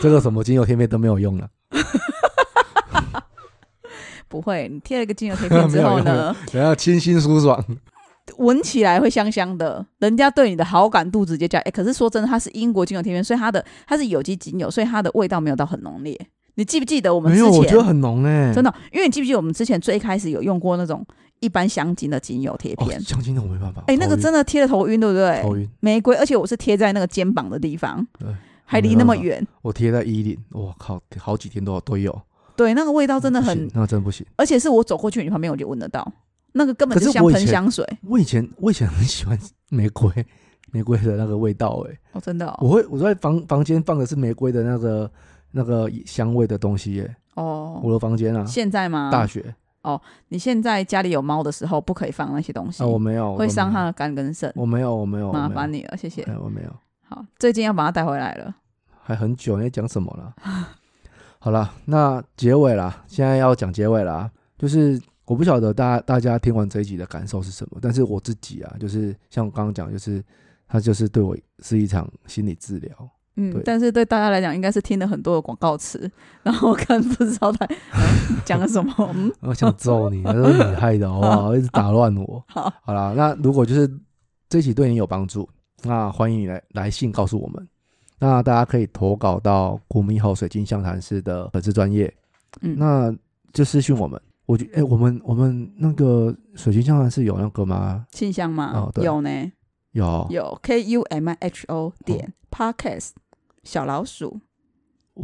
[0.00, 1.48] 这个什么精油贴片都没有用了，
[4.28, 7.62] 不会，你贴了一个精油贴片之后呢， 然后清新舒爽，
[8.38, 11.58] 闻起来会香香的，人家对你的好感度直接加。
[11.60, 16.18] 哎、可是说真的，它是英国精油贴片，所以它的它是有机精油，所以它的味道没有到很浓烈。
[16.54, 21.04] 你记不记得我们之没有，我觉得前很浓哎、真的，因为你记不记得我们之前最开始有用过那种
[21.42, 25.42] 一般香精的精油贴哦片？，香精的我没办法，哎、那个真的的贴了头晕，对不对？
[25.42, 25.68] 头晕。
[25.80, 28.28] 玫瑰，而且我是贴在那个肩膀的地方，对，
[28.64, 29.46] 还离那么远。
[29.60, 32.22] 我贴在衣领，我靠，好几天都都有，
[32.56, 34.24] 对，那个味道真的很，那个真的不行。
[34.36, 36.10] 而且是我走过去你旁边我就闻得到，
[36.52, 39.38] 那个根本就是像我以前喷香水我以前我以前 很喜欢
[39.68, 40.10] 玫瑰，
[40.70, 42.56] 玫瑰的那个味道、哎、哦，真的哦。
[42.60, 45.10] 我会我在房房间放的是玫瑰的那个
[45.50, 49.10] 那个香味的东西、哎，哦，我的房间啊，现在吗？
[49.10, 49.54] 大学
[50.28, 54.52] 你现在家里有猫的时候，不可以放那些东西，啊，我没有，会伤，它的肝跟肾。
[54.54, 56.22] 我没有，我没有，麻烦你了，谢谢。
[56.22, 56.76] 哎，我没有，
[57.08, 58.54] 好，最近要把它带回来了。
[59.02, 60.34] 还很久，你在讲什么了？
[61.40, 70.22] 好了，那结尾啦，现在要讲结尾啦，就是我不晓得大家大家听完这一集的感受是什么，但是我自己啊，就是像我刚刚讲，就是
[70.68, 73.10] 它就是对我是一场心理治疗。
[73.36, 76.10] 嗯，但是对大家来讲，应该是听了很多的广告词，
[76.42, 78.92] 然后看不知道他嗯讲了什么。
[79.14, 81.56] 嗯，我想揍你，那都是你害的，好不 好？
[81.56, 82.44] 一直打乱我。
[82.48, 83.90] 好，好啦，那如果就是
[84.48, 85.48] 这一集对你有帮助，
[85.82, 87.66] 那欢迎你来来信告诉我们。
[88.18, 92.12] 那大家可以投稿到古米吼水晶象谈室的粉丝专业，
[92.60, 93.12] 嗯，那
[93.52, 94.20] 就私讯我们。
[94.44, 98.04] 我觉哎、我们我们那个水晶象谈室有那个吗？
[98.12, 98.72] 信箱吗？
[98.74, 99.30] 哦对有呢，
[99.92, 103.10] 有，有 K U M I H O 点 Podcast
[103.62, 104.40] 小老鼠，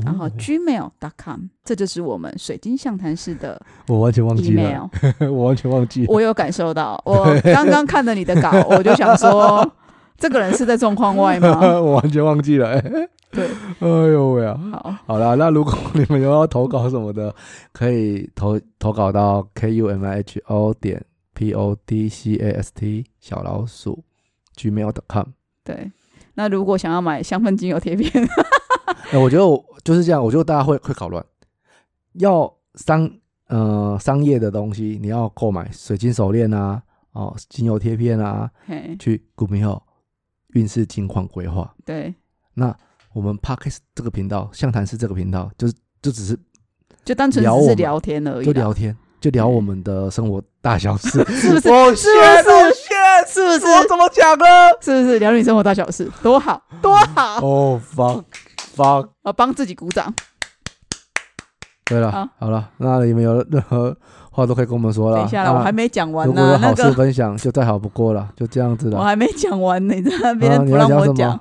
[0.05, 4.91] 然后哦 gmail.com，这就是我们水晶象谈室的 我完全忘记了。
[5.21, 6.13] 我完全忘记了。
[6.13, 9.67] 我有感受到，我刚刚看了你的稿， 我就想说，
[10.17, 11.59] 这个人是在状况外吗？
[11.81, 13.47] 我完全忘记了、哎对，
[13.81, 14.59] 哎呦喂啊！
[14.73, 17.35] 好，好了，那如果你们有要投稿什么的，
[17.73, 21.05] 可以投投稿到 k u m i h o 点
[21.35, 24.03] p o d c a s t 小老鼠
[24.59, 25.27] gmail.com。
[25.63, 25.91] 对。
[26.35, 28.11] 那如果想要买香氛精油贴片，
[29.11, 31.25] 哎、我觉得我就是这样，我觉得大家会会搞乱，
[32.13, 33.11] 要商
[33.49, 36.81] 呃商业的东西，你要购买水晶手链啊，
[37.11, 39.83] 哦，精油贴片啊，嘿，去古明后
[40.55, 41.75] 运势金矿规划。
[41.85, 42.15] 对，
[42.55, 42.73] 那
[43.13, 46.39] 我们 Parkes 这个频道，象谈是这个频道，就是就只是
[47.05, 51.25] 就单纯只是聊天而已，就聊天，就聊我们的生活大小事。
[51.35, 51.69] 是不是？
[51.69, 52.21] 我是不
[52.75, 52.95] 是
[53.27, 53.67] 是不是？
[53.67, 54.45] 我怎么讲呢？
[54.81, 56.11] 是不是聊你生活大小事？
[56.23, 57.39] 多好，多好！
[57.45, 58.25] 哦、fuck
[58.77, 59.09] fuck。
[59.23, 60.13] 我帮自己鼓掌。
[61.85, 63.97] 对了，好好了，那你们有任何
[64.31, 65.17] 话都可以跟我们说了。
[65.17, 66.59] 等一下啦，我还没讲完如果有呢。
[66.61, 68.99] 那好事分享，就再好不过了，就这样子了。
[68.99, 71.41] 我还没讲完呢，你在那边啊你不让我讲。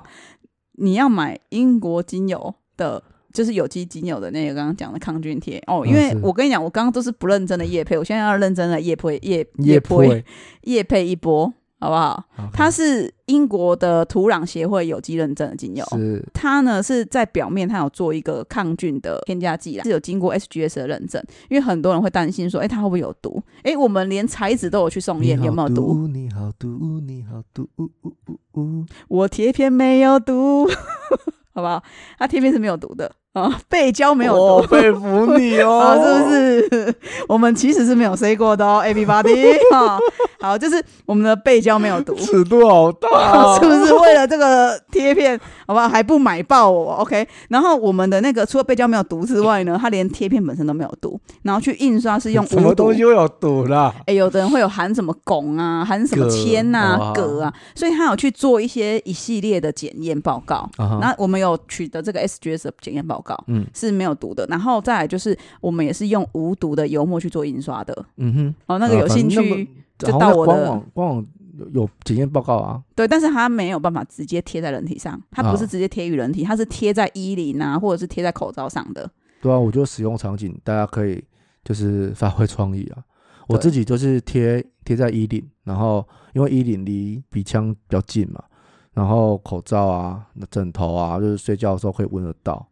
[0.80, 3.02] 你要买英国精油的，
[3.32, 5.84] 就是有机精油的那个刚刚讲的抗菌贴哦。
[5.84, 10.24] 因为我跟你讲，我刚刚都是不认真的叶配，我现在要认真的叶配叶叶配配，
[10.62, 15.84] 叶配一波，好不好它是英国的土壤协会有机认证的精油。
[15.92, 21.22] 是它呢是在表面，它有做一个抗菌的添加剂啦，是有经过 SGS 的认证。
[21.48, 23.40] 因为很多人会担心说，哎、它会不会有毒？
[23.62, 26.08] 哎、我们连材质都有去送验，有没有毒？？
[26.08, 28.84] 你好毒，你好毒，呜呜呜呜。
[29.06, 30.66] 我贴片没有毒，
[31.54, 31.80] 好不好？
[32.18, 34.68] 它贴片是没有毒的啊，背胶没有我毒。
[34.68, 36.94] 佩服你哦，啊， 是不是？
[37.28, 39.98] 我们其实是没有 say 过的哦，everybody 哈。
[40.40, 43.92] 好，就是我们的背胶没有毒，尺度好大 哦，是不是？
[43.94, 45.88] 为了这个贴片，好不好？
[45.88, 47.26] 还不买爆我？OK。
[47.48, 53.94] 然后我们的那个除了背胶没有毒之外呢，它连贴片本身都没有毒，然后去印刷是用什毒东西会有毒啦？
[54.06, 60.68] 哎、有的人会有含什么汞啊，含什么铬铅呐、哇镉啊，所以他有去做一些一系列的检验报告。
[61.00, 64.46] 那我们有取得这个 SGS 的检验报告，嗯是没有毒的。
[64.48, 68.04] 然后再来就是，我们也是用无毒的油墨去做印刷的。
[68.18, 71.26] 嗯哼，哦，那个有啊兴趣，那个就到我的官网官网
[71.58, 79.10] 有有检验报告啊，对，但是它没有办法直接贴在人体上，它不是啊直接贴于人体，它是贴在衣领啊，或者是贴在口罩上的。
[79.42, 81.22] 对啊，我觉得使用场景大家可以
[81.64, 83.02] 就是发挥创意啊。
[83.48, 88.44] 我自己就是贴贴在衣领，然后因为衣领离鼻腔比较近嘛，
[88.92, 92.66] 然后口罩啊、那枕头啊，就是睡觉的时候可以闻得到。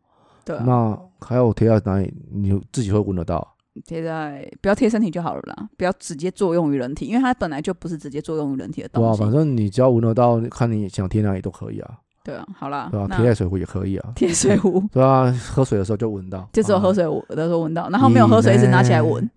[0.44, 3.55] 对啊、那还有贴在哪里，你自己会闻得到？
[3.84, 9.22] 贴在不要贴身体就好了啦，不要直接作用于人体，因为它本来就不是直接作用于人体的对啊，东西。
[9.22, 11.90] 反正你只要闻得到，看你想贴哪里都可以啊，
[12.24, 19.28] 对啊，好啦，对啊，那贴在水壶也可以啊，贴水壶， 对啊，喝水的时候就闻到，就只有喝啊水的时候闻到，然后没有喝水一直拿起来闻。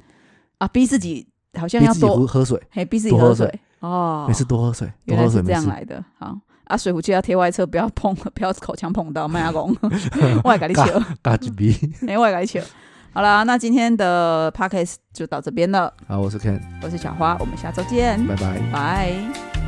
[0.60, 1.26] 啊，逼自己
[1.58, 3.46] 好像要自己多，喝水，嘿，逼自己多喝水。
[3.46, 3.60] 喝水。
[3.80, 5.42] 哦，没事多喝水，多原来喝水。
[5.42, 6.38] 这样来的，好。
[6.66, 9.76] 啊，水壶记得要贴外侧，不要碰，不要口腔碰到，麦阿公，
[10.44, 10.86] 我也跟你笑，
[11.24, 11.74] 嘎叽逼，
[12.08, 12.62] 哎，我也跟你笑。
[13.20, 18.58] 好啦，那今天的 podcast 就到这边了，好，我是 Ken，我是小花，我们下周见，拜拜。
[18.72, 19.59] 拜。